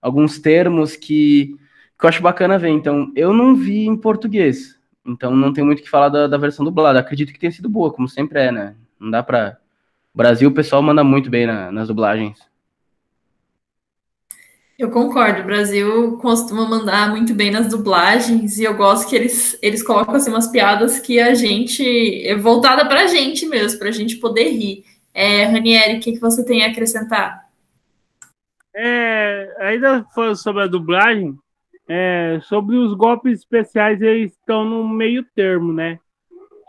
[0.00, 1.56] alguns termos que,
[1.98, 2.70] que eu acho bacana ver.
[2.70, 4.78] Então, eu não vi em português.
[5.06, 6.98] Então, não tem muito o que falar da, da versão dublada.
[6.98, 8.74] Acredito que tenha sido boa, como sempre é, né?
[8.98, 9.56] Não dá pra.
[10.14, 12.38] Brasil, o pessoal manda muito bem na, nas dublagens.
[14.82, 19.56] Eu concordo, o Brasil costuma mandar muito bem nas dublagens e eu gosto que eles,
[19.62, 23.90] eles colocam assim, umas piadas que a gente é voltada para a gente mesmo, para
[23.90, 24.84] a gente poder rir.
[25.14, 27.48] É, Ranieri, o que, que você tem a acrescentar?
[28.74, 31.38] É, ainda falando sobre a dublagem,
[31.88, 36.00] é, sobre os golpes especiais, eles estão no meio termo, né?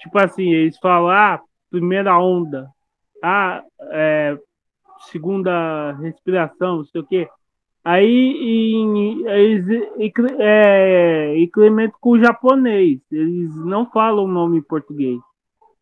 [0.01, 1.41] Tipo assim, eles falam, ah,
[1.71, 2.69] primeira onda,
[3.23, 4.37] ah, é,
[5.11, 7.27] segunda respiração, não sei o quê.
[7.83, 9.67] Aí em, eles
[10.39, 15.19] é, incrementam com o japonês, eles não falam o nome em português.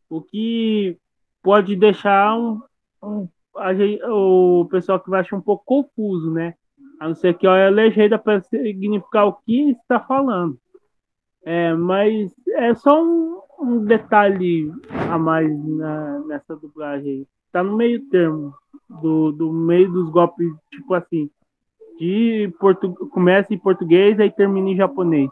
[0.09, 0.97] O que
[1.43, 2.59] pode deixar um,
[3.03, 3.27] um
[3.75, 6.55] gente, o pessoal que vai achar um pouco confuso, né?
[6.99, 10.57] A não ser que olha a legenda para significar o que está falando.
[11.43, 14.71] É, mas é só um, um detalhe
[15.09, 17.27] a mais na, nessa dublagem aí.
[17.51, 18.53] Tá no meio termo
[18.89, 21.29] do, do meio dos golpes, tipo assim,
[22.01, 22.95] de portu...
[23.11, 25.29] começa em português e termina em japonês.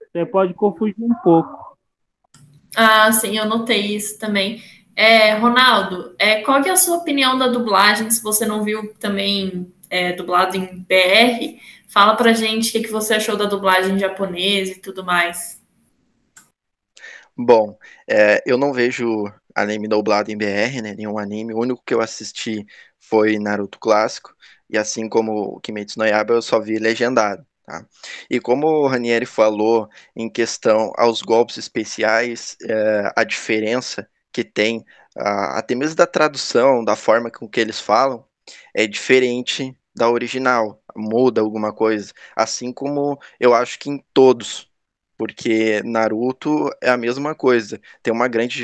[0.00, 1.76] Você pode confundir um pouco.
[2.74, 4.62] Ah, sim, eu notei isso também.
[4.96, 8.10] É, Ronaldo, é, qual é a sua opinião da dublagem?
[8.10, 12.90] Se você não viu também é, dublado em BR, fala pra gente o que, que
[12.90, 15.62] você achou da dublagem japonesa e tudo mais.
[17.36, 17.76] Bom,
[18.08, 20.94] é, eu não vejo anime dublado em BR, né?
[20.96, 21.52] Nenhum anime.
[21.52, 22.64] O único que eu assisti
[23.08, 24.34] foi Naruto clássico.
[24.68, 27.46] E assim como o Kimetsu no Yaiba, eu só vi legendado.
[27.64, 27.84] Tá?
[28.30, 34.84] E como o Ranieri falou em questão aos golpes especiais, é, a diferença que tem,
[35.16, 38.24] até mesmo da tradução, da forma com que eles falam,
[38.74, 42.12] é diferente da original, muda alguma coisa.
[42.36, 44.70] Assim como eu acho que em todos,
[45.16, 47.80] porque Naruto é a mesma coisa.
[48.02, 48.56] Tem uma grande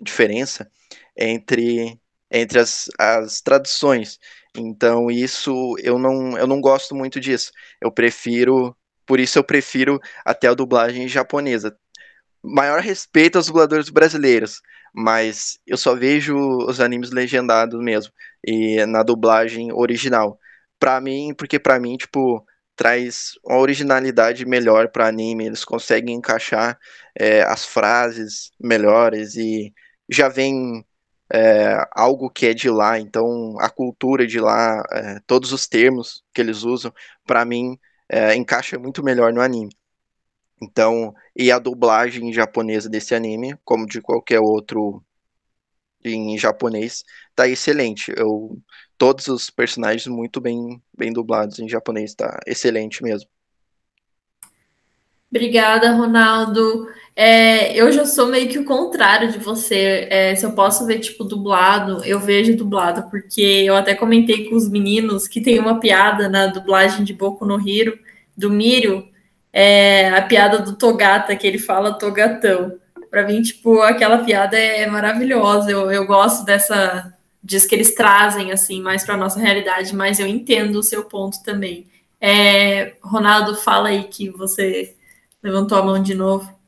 [0.00, 0.70] diferença
[1.16, 2.00] entre,
[2.32, 4.18] entre as, as traduções.
[4.56, 7.52] Então, isso eu não, eu não gosto muito disso.
[7.80, 8.76] Eu prefiro.
[9.06, 11.76] Por isso eu prefiro até a dublagem japonesa.
[12.42, 14.60] Maior respeito aos dubladores brasileiros,
[14.94, 18.12] mas eu só vejo os animes legendados mesmo
[18.44, 20.38] e na dublagem original.
[20.78, 22.44] Para mim, porque para mim, tipo,
[22.76, 26.78] traz uma originalidade melhor para anime, eles conseguem encaixar
[27.18, 29.72] é, as frases melhores e
[30.10, 30.84] já vem
[31.32, 36.22] é, algo que é de lá, então a cultura de lá, é, todos os termos
[36.34, 36.92] que eles usam,
[37.26, 37.78] para mim,
[38.08, 39.74] é, encaixa muito melhor no anime.
[40.60, 45.02] Então, e a dublagem japonesa desse anime, como de qualquer outro
[46.04, 47.02] em japonês,
[47.34, 48.12] tá excelente.
[48.16, 48.58] Eu,
[48.98, 53.28] todos os personagens muito bem, bem dublados em japonês, tá excelente mesmo.
[55.30, 56.86] Obrigada, Ronaldo.
[57.14, 60.08] É, eu já sou meio que o contrário de você.
[60.10, 64.56] É, se eu posso ver, tipo, dublado, eu vejo dublado, porque eu até comentei com
[64.56, 67.98] os meninos que tem uma piada na dublagem de Boku no Hiro,
[68.36, 69.06] do Mirio,
[69.52, 72.78] é, a piada do Togata, que ele fala Togatão.
[73.10, 75.70] Para mim, tipo, aquela piada é maravilhosa.
[75.70, 77.12] Eu, eu gosto dessa.
[77.44, 81.42] Diz que eles trazem, assim, mais para nossa realidade, mas eu entendo o seu ponto
[81.42, 81.86] também.
[82.20, 84.94] É, Ronaldo, fala aí que você
[85.42, 86.61] levantou a mão de novo.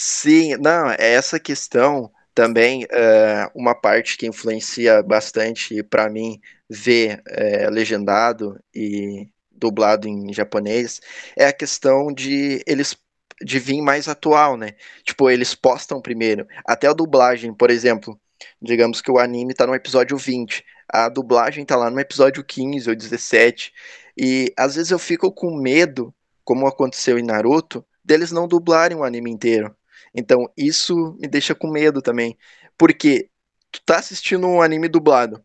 [0.00, 6.40] Sim, não, é essa questão também, uh, uma parte que influencia bastante para mim
[6.70, 11.00] ver uh, legendado e dublado em japonês
[11.36, 12.96] é a questão de eles
[13.42, 14.74] de vir mais atual, né?
[15.02, 16.46] Tipo, eles postam primeiro.
[16.64, 18.18] Até a dublagem, por exemplo,
[18.62, 22.88] digamos que o anime tá no episódio 20, a dublagem tá lá no episódio 15
[22.88, 23.72] ou 17,
[24.16, 29.04] e às vezes eu fico com medo, como aconteceu em Naruto, deles não dublarem o
[29.04, 29.74] anime inteiro.
[30.14, 32.36] Então, isso me deixa com medo também.
[32.76, 33.30] Porque
[33.70, 35.44] tu tá assistindo um anime dublado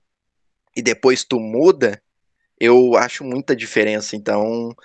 [0.75, 2.01] e depois tu muda,
[2.59, 4.15] eu acho muita diferença.
[4.15, 4.75] Então,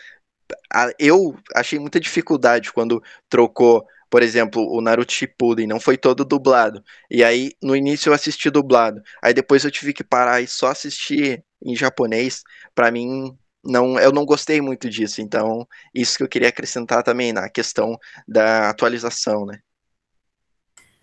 [0.73, 6.25] a, eu achei muita dificuldade quando trocou, por exemplo, o Naruto Shippuden, não foi todo
[6.25, 6.83] dublado.
[7.11, 9.03] E aí, no início eu assisti dublado.
[9.23, 12.43] Aí depois eu tive que parar e só assistir em japonês.
[12.75, 15.21] Para mim, não, eu não gostei muito disso.
[15.21, 19.61] Então, isso que eu queria acrescentar também na questão da atualização, né?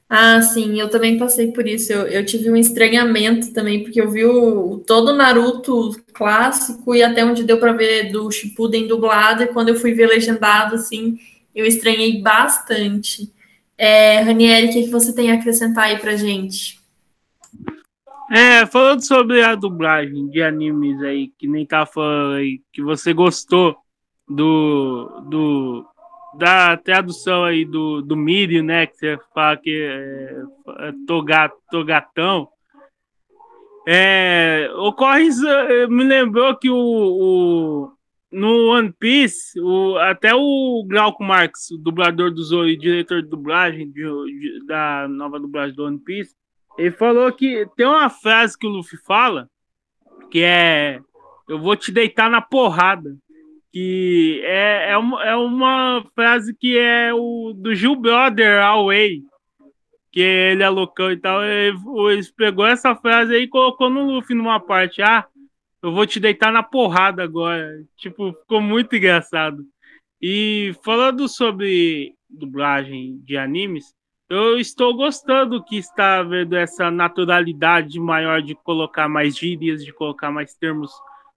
[0.08, 1.91] Ah, sim, eu também passei por isso.
[1.91, 7.01] Eu, eu tive um estranhamento também, porque eu vi o, todo o Naruto clássico e
[7.01, 11.18] até onde deu para ver do Shippuden dublado, e quando eu fui ver legendado, assim,
[11.56, 13.34] eu estranhei bastante.
[13.78, 16.80] É, Ranieri, o que, que você tem a acrescentar aí pra gente?
[18.32, 23.14] É, falando sobre a dublagem de animes aí, que nem tá falando aí, que você
[23.14, 23.76] gostou
[24.28, 25.86] do, do
[26.38, 28.88] da tradução aí do, do Mírio, né?
[28.88, 32.47] Que você fala que é, é togat, togatão.
[33.88, 35.29] É, ocorre,
[35.89, 37.91] me lembrou que o, o,
[38.31, 43.29] no One Piece, o, até o Glauco Marx, o dublador do Zoro e diretor de
[43.29, 46.36] dublagem de, de, da nova dublagem do One Piece,
[46.77, 49.47] ele falou que tem uma frase que o Luffy fala
[50.31, 50.99] que é
[51.47, 53.15] eu vou te deitar na porrada
[53.76, 59.21] que é, é, uma, é uma frase que é o do Gil Brother Away,
[60.13, 61.43] que ele é loucão e tal.
[61.43, 61.78] Ele,
[62.38, 65.01] pegou essa frase aí e colocou no Luffy numa parte.
[65.01, 65.28] Ah,
[65.84, 67.84] eu vou te deitar na porrada agora.
[67.97, 69.65] Tipo, ficou muito engraçado.
[70.21, 73.93] E falando sobre dublagem de animes,
[74.30, 80.32] eu estou gostando que está vendo essa naturalidade maior de colocar mais gírias, de colocar
[80.32, 80.93] mais termos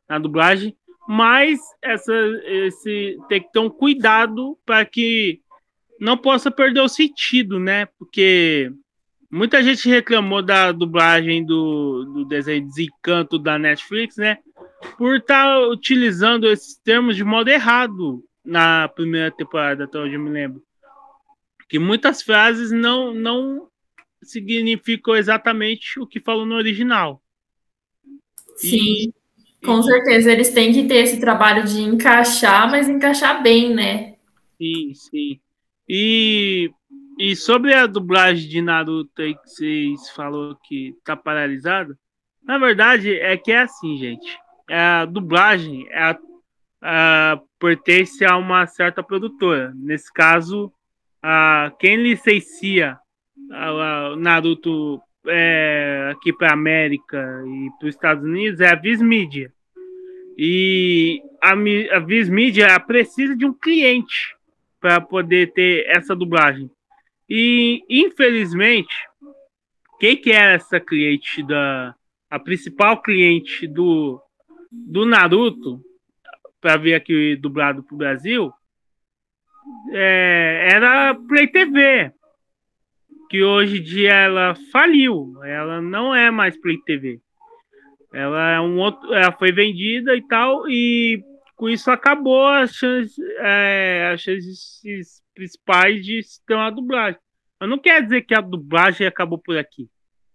[0.08, 0.77] na dublagem
[1.10, 2.12] mas essa,
[2.44, 5.40] esse tem que ter um cuidado para que
[5.98, 7.86] não possa perder o sentido, né?
[7.98, 8.70] Porque
[9.30, 14.36] muita gente reclamou da dublagem do, do desenho Desencanto da Netflix, né?
[14.98, 20.20] Por estar tá utilizando esses termos de modo errado na primeira temporada, até onde eu
[20.20, 20.62] me lembro.
[21.70, 23.66] Que muitas frases não, não
[24.22, 27.22] significam exatamente o que falou no original.
[28.56, 28.76] Sim.
[28.76, 29.17] E
[29.64, 34.14] com certeza, eles têm que ter esse trabalho de encaixar, mas encaixar bem, né?
[34.56, 35.40] Sim, sim.
[35.88, 36.70] E,
[37.18, 41.98] e sobre a dublagem de Naruto aí que vocês falou que tá paralisada,
[42.42, 44.38] na verdade é que é assim, gente.
[44.70, 46.18] A dublagem é a,
[46.82, 49.72] a, pertence a uma certa produtora.
[49.74, 50.72] Nesse caso,
[51.22, 52.98] a, quem licencia
[53.50, 59.52] o Naruto é, aqui para América e para os Estados Unidos é a Viz Media.
[60.36, 61.52] E a,
[61.96, 64.36] a Viz Media precisa de um cliente
[64.80, 66.70] para poder ter essa dublagem.
[67.28, 68.94] E infelizmente,
[69.98, 71.94] quem que é essa cliente da
[72.30, 74.20] a principal cliente do
[74.70, 75.82] do Naruto
[76.60, 78.52] para ver aqui dublado para o Brasil
[79.92, 82.12] é, era Play TV
[83.28, 87.20] que hoje em dia ela faliu, ela não é mais Play TV.
[88.12, 91.22] Ela é um outro, ela foi vendida e tal e
[91.54, 97.20] com isso acabou as chances, é, as chances principais de ter uma dublagem.
[97.60, 99.88] Mas não quer dizer que a dublagem acabou por aqui.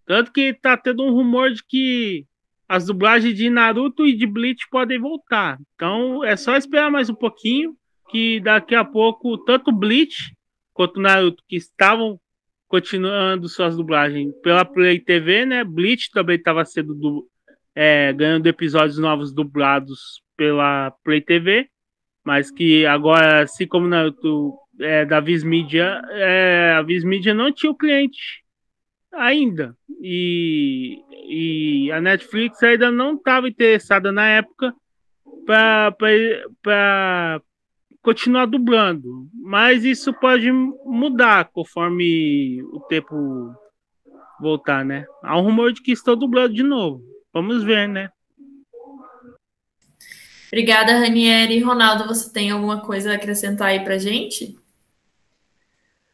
[0.06, 2.26] Tanto que tá tendo um rumor de que
[2.68, 5.58] as dublagens de Naruto e de Bleach podem voltar.
[5.76, 7.76] Então é só esperar mais um pouquinho
[8.10, 10.36] que daqui a pouco tanto Bleach
[10.74, 12.20] quanto Naruto que estavam
[12.74, 15.64] continuando suas dublagens pela Play TV, né?
[15.64, 17.30] Bleach também estava sendo du
[17.76, 21.70] é, ganhando episódios novos dublados pela Play TV.
[22.26, 27.54] mas que agora, assim como Naruto é, da Viz Media, é, a Viz Media não
[27.54, 28.44] tinha o cliente
[29.12, 29.78] ainda.
[30.02, 30.98] E,
[31.30, 34.74] e a Netflix ainda não estava interessada na época
[35.46, 37.40] para
[38.04, 39.28] continuar dublando.
[39.34, 43.56] Mas isso pode mudar conforme o tempo
[44.40, 45.06] voltar, né?
[45.24, 47.02] Há um rumor de que estou dublando de novo.
[47.34, 48.10] Vamos ver, né?
[50.48, 51.60] Obrigada, Ranieri.
[51.62, 54.56] Ronaldo, você tem alguma coisa a acrescentar aí pra gente?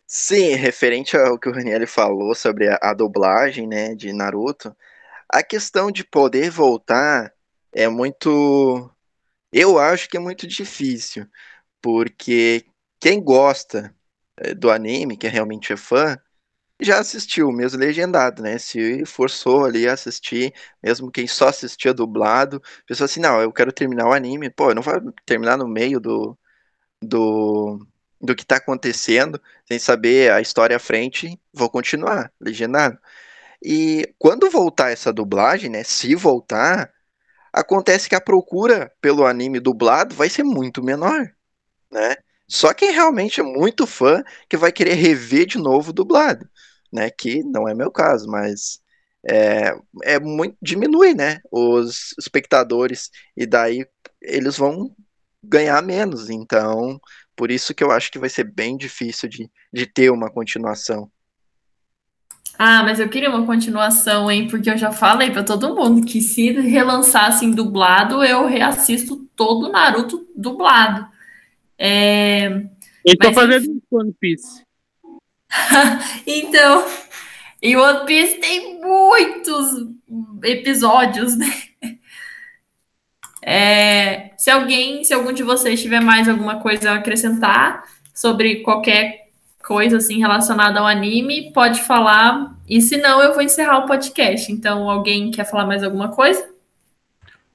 [0.08, 4.76] Sim, referente ao que o Ranieri falou sobre a, a dublagem, né, de Naruto,
[5.30, 7.32] a questão de poder voltar
[7.72, 8.90] é muito.
[9.54, 11.28] Eu acho que é muito difícil,
[11.82, 12.66] porque
[13.00, 13.96] quem gosta
[14.38, 16.18] eh, do anime, que realmente é fã,
[16.82, 18.58] já assistiu, mesmo legendado, né?
[18.58, 20.54] Se forçou ali a assistir,
[20.84, 24.76] mesmo quem só assistia dublado, pensou assim, não, eu quero terminar o anime, pô, eu
[24.76, 24.94] não vou
[25.26, 26.38] terminar no meio do,
[27.02, 27.86] do,
[28.22, 33.00] do que tá acontecendo, sem saber a história à frente, vou continuar, legendado.
[33.64, 36.94] E quando voltar essa dublagem, né, se voltar,
[37.54, 41.34] acontece que a procura pelo anime dublado vai ser muito menor,
[41.92, 42.16] né?
[42.48, 46.50] Só quem realmente é muito fã que vai querer rever de novo dublado
[46.92, 47.10] né?
[47.10, 48.80] Que não é meu caso, mas
[49.28, 51.40] é, é muito diminui, né?
[51.52, 53.86] Os espectadores e daí
[54.22, 54.92] eles vão
[55.44, 56.30] ganhar menos.
[56.30, 57.00] Então,
[57.36, 61.10] por isso que eu acho que vai ser bem difícil de, de ter uma continuação.
[62.58, 64.50] Ah, mas eu queria uma continuação, hein?
[64.50, 69.72] Porque eu já falei para todo mundo que se relançassem dublado, eu reassisto todo o
[69.72, 71.08] Naruto dublado.
[71.80, 72.48] É...
[73.06, 73.82] Eu tô mas, fazendo enfim...
[73.90, 74.64] One Piece.
[76.28, 76.86] então,
[77.62, 79.88] e One Piece tem muitos
[80.44, 81.52] episódios, né?
[83.42, 89.30] É, se alguém, se algum de vocês tiver mais alguma coisa a acrescentar sobre qualquer
[89.66, 92.56] coisa assim relacionada ao anime, pode falar.
[92.68, 94.52] E se não, eu vou encerrar o podcast.
[94.52, 96.48] Então, alguém quer falar mais alguma coisa?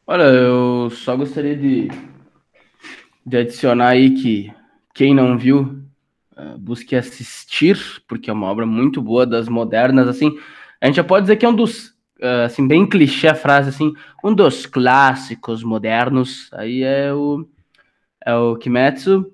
[0.07, 1.89] Olha, eu só gostaria de,
[3.25, 4.53] de adicionar aí que
[4.95, 5.83] quem não viu
[6.37, 10.37] uh, busque assistir, porque é uma obra muito boa das modernas, assim,
[10.81, 11.89] a gente já pode dizer que é um dos,
[12.21, 17.47] uh, assim, bem clichê a frase, assim, um dos clássicos modernos, aí é o,
[18.25, 19.31] é o Kimetsu,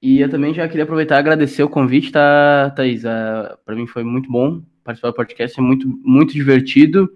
[0.00, 3.04] e eu também já queria aproveitar e agradecer o convite, tá, Thaís?
[3.04, 7.10] Uh, para mim foi muito bom participar do podcast, é muito, muito divertido.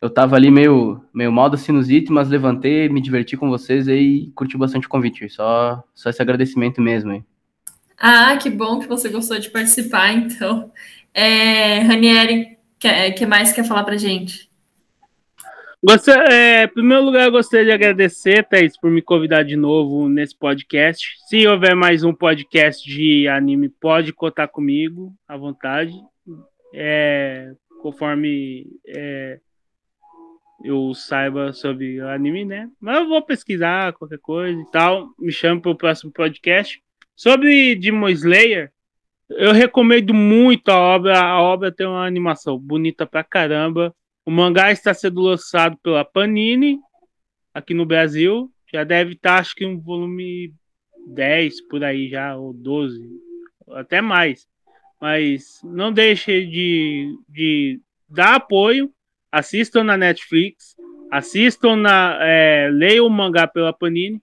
[0.00, 4.32] Eu tava ali meio, meio mal da sinusite, mas levantei, me diverti com vocês e
[4.34, 5.28] curti bastante o convite.
[5.28, 7.22] Só, só esse agradecimento mesmo aí.
[7.98, 10.72] Ah, que bom que você gostou de participar, então.
[11.12, 14.50] É, Ranieri, que, que mais quer falar pra gente?
[15.82, 20.08] Gosta, é, em primeiro lugar, eu gostaria de agradecer, Thaís, por me convidar de novo
[20.08, 21.06] nesse podcast.
[21.28, 25.92] Se houver mais um podcast de anime, pode contar comigo, à vontade.
[26.74, 29.40] É, conforme é,
[30.64, 32.70] eu saiba sobre anime, né?
[32.80, 35.08] Mas eu vou pesquisar qualquer coisa e tal.
[35.18, 36.82] Me chame para o próximo podcast.
[37.16, 38.72] Sobre Demon Slayer,
[39.30, 41.18] eu recomendo muito a obra.
[41.18, 43.94] A obra tem uma animação bonita pra caramba.
[44.24, 46.78] O mangá está sendo lançado pela Panini
[47.54, 48.50] aqui no Brasil.
[48.72, 50.54] Já deve estar, acho que um volume
[51.06, 53.00] 10 por aí já, ou 12,
[53.72, 54.46] até mais.
[55.00, 58.92] Mas não deixe de, de dar apoio.
[59.32, 60.76] Assistam na Netflix.
[61.10, 62.18] Assistam na.
[62.20, 64.20] É, leiam o mangá pela Panini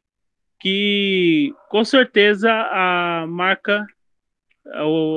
[0.59, 3.85] que com certeza a marca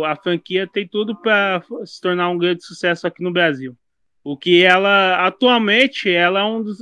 [0.07, 3.77] a franquia tem tudo para se tornar um grande sucesso aqui no Brasil.
[4.23, 6.79] O que ela atualmente ela é um dos,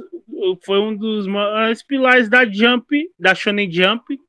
[0.65, 4.21] foi um dos maiores pilares da Jump, da Shonen Jump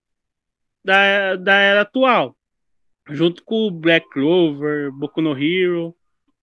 [0.86, 2.36] da, da era atual,
[3.10, 5.94] junto com Black Clover, Boku no Hero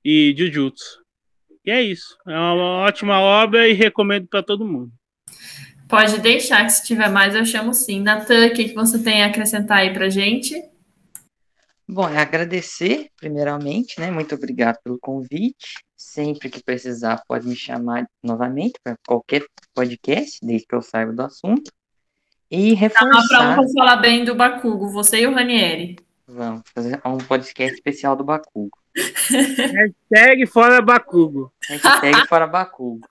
[0.04, 1.05] e Jujutsu.
[1.66, 2.16] E é isso.
[2.24, 4.92] É uma ótima obra e recomendo para todo mundo.
[5.88, 8.00] Pode deixar que se tiver mais eu chamo sim.
[8.00, 10.54] Natan, o que, que você tem a acrescentar aí para gente?
[11.88, 14.10] Bom, é agradecer, primeiramente, né?
[14.10, 15.74] Muito obrigado pelo convite.
[15.96, 19.44] Sempre que precisar, pode me chamar novamente para qualquer
[19.74, 21.70] podcast, desde que eu saiba do assunto.
[22.48, 23.56] E reforçar...
[23.56, 25.96] Vamos falar bem do Bakugo, você e o Ranieri.
[26.28, 28.76] Vamos fazer um podcast especial do Bakugo.
[28.96, 31.52] Hashtag fora Bakugo.
[31.68, 33.06] Hashtag fora Bakugo.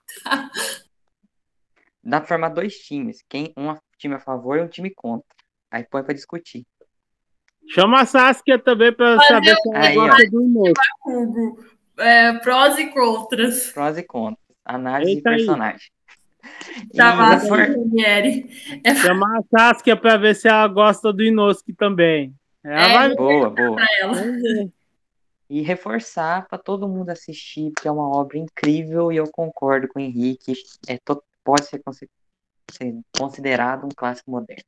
[2.02, 3.22] dá pra formar dois times.
[3.28, 5.26] Quem um time a favor e um time contra.
[5.70, 6.64] Aí põe pra discutir.
[7.68, 11.76] Chama a Saskia também pra Mas saber se ela gosta do outro.
[11.98, 13.70] É, prós e contras.
[13.72, 14.38] Prós e contras.
[14.64, 15.90] Análise Eita de personagem.
[16.94, 18.48] Chama a refor- Palmieri.
[19.02, 22.32] Chama a Saskia pra ver se ela gosta do Inosuke também.
[22.62, 22.92] Ela É.
[22.94, 23.74] vai Boa, boa.
[23.76, 24.14] pra ela.
[25.48, 29.98] E reforçar para todo mundo assistir, porque é uma obra incrível e eu concordo com
[29.98, 30.54] o Henrique.
[30.88, 30.98] É
[31.44, 32.10] pode ser, consi-
[32.70, 34.64] ser considerado um clássico moderno.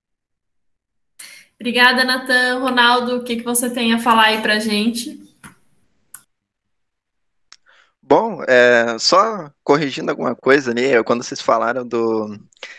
[1.61, 2.61] Obrigada, Natan.
[2.61, 5.21] Ronaldo, o que, que você tem a falar aí pra gente?
[8.01, 12.39] Bom, é, só corrigindo alguma coisa ali, eu- quando vocês falaram do,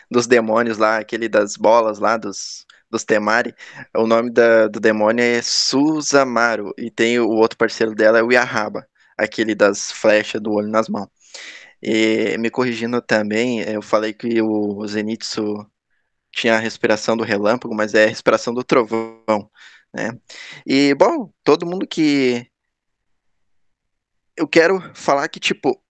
[0.10, 3.54] dos demônios lá, aquele das bolas lá, dos, dos Temari,
[3.96, 8.32] o nome da- do demônio é Suzamaru, e tem o outro parceiro dela, é o
[8.32, 8.88] Yahaba,
[9.18, 11.08] aquele das flechas do olho nas mãos.
[11.82, 15.66] E me corrigindo também, eu falei que o Zenitsu
[16.32, 19.50] tinha a respiração do relâmpago, mas é a respiração do trovão,
[19.94, 20.12] né?
[20.66, 22.48] E, bom, todo mundo que
[24.36, 25.82] eu quero falar que, tipo,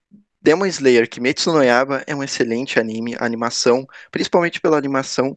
[0.42, 5.36] Demon Slayer, Kimetsu no é um excelente anime, animação, principalmente pela animação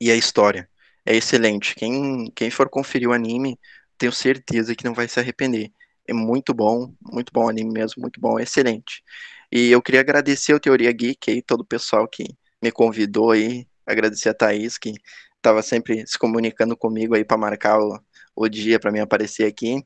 [0.00, 0.68] e a história,
[1.04, 1.74] é excelente.
[1.74, 3.58] Quem, quem for conferir o anime,
[3.96, 5.72] tenho certeza que não vai se arrepender.
[6.06, 9.02] É muito bom, muito bom anime mesmo, muito bom, excelente.
[9.50, 12.24] E eu queria agradecer o Teoria Geek aí, todo o pessoal que
[12.62, 14.92] me convidou aí, agradecer a Thaís, que
[15.36, 18.00] estava sempre se comunicando comigo aí para marcar o,
[18.34, 19.82] o dia para mim aparecer aqui.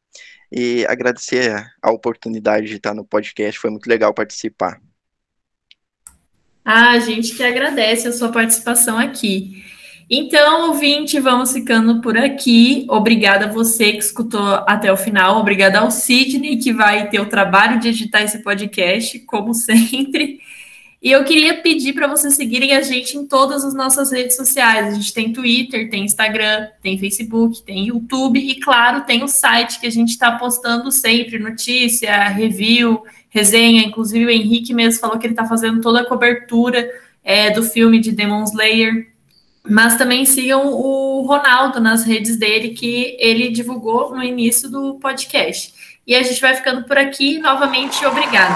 [0.50, 4.80] E agradecer a oportunidade de estar no podcast, foi muito legal participar.
[6.64, 9.64] Ah, a gente que agradece a sua participação aqui.
[10.12, 12.84] Então, ouvinte, vamos ficando por aqui.
[12.88, 15.38] Obrigada a você que escutou até o final.
[15.38, 20.40] Obrigada ao Sidney, que vai ter o trabalho de editar esse podcast, como sempre.
[21.00, 24.88] E eu queria pedir para vocês seguirem a gente em todas as nossas redes sociais.
[24.88, 29.78] A gente tem Twitter, tem Instagram, tem Facebook, tem YouTube e, claro, tem o site
[29.78, 33.84] que a gente está postando sempre notícia, review, resenha.
[33.84, 36.90] Inclusive, o Henrique mesmo falou que ele está fazendo toda a cobertura
[37.22, 39.09] é, do filme de Demon Slayer.
[39.62, 45.74] Mas também sigam o Ronaldo nas redes dele, que ele divulgou no início do podcast.
[46.06, 47.38] E a gente vai ficando por aqui.
[47.38, 48.54] Novamente, obrigada.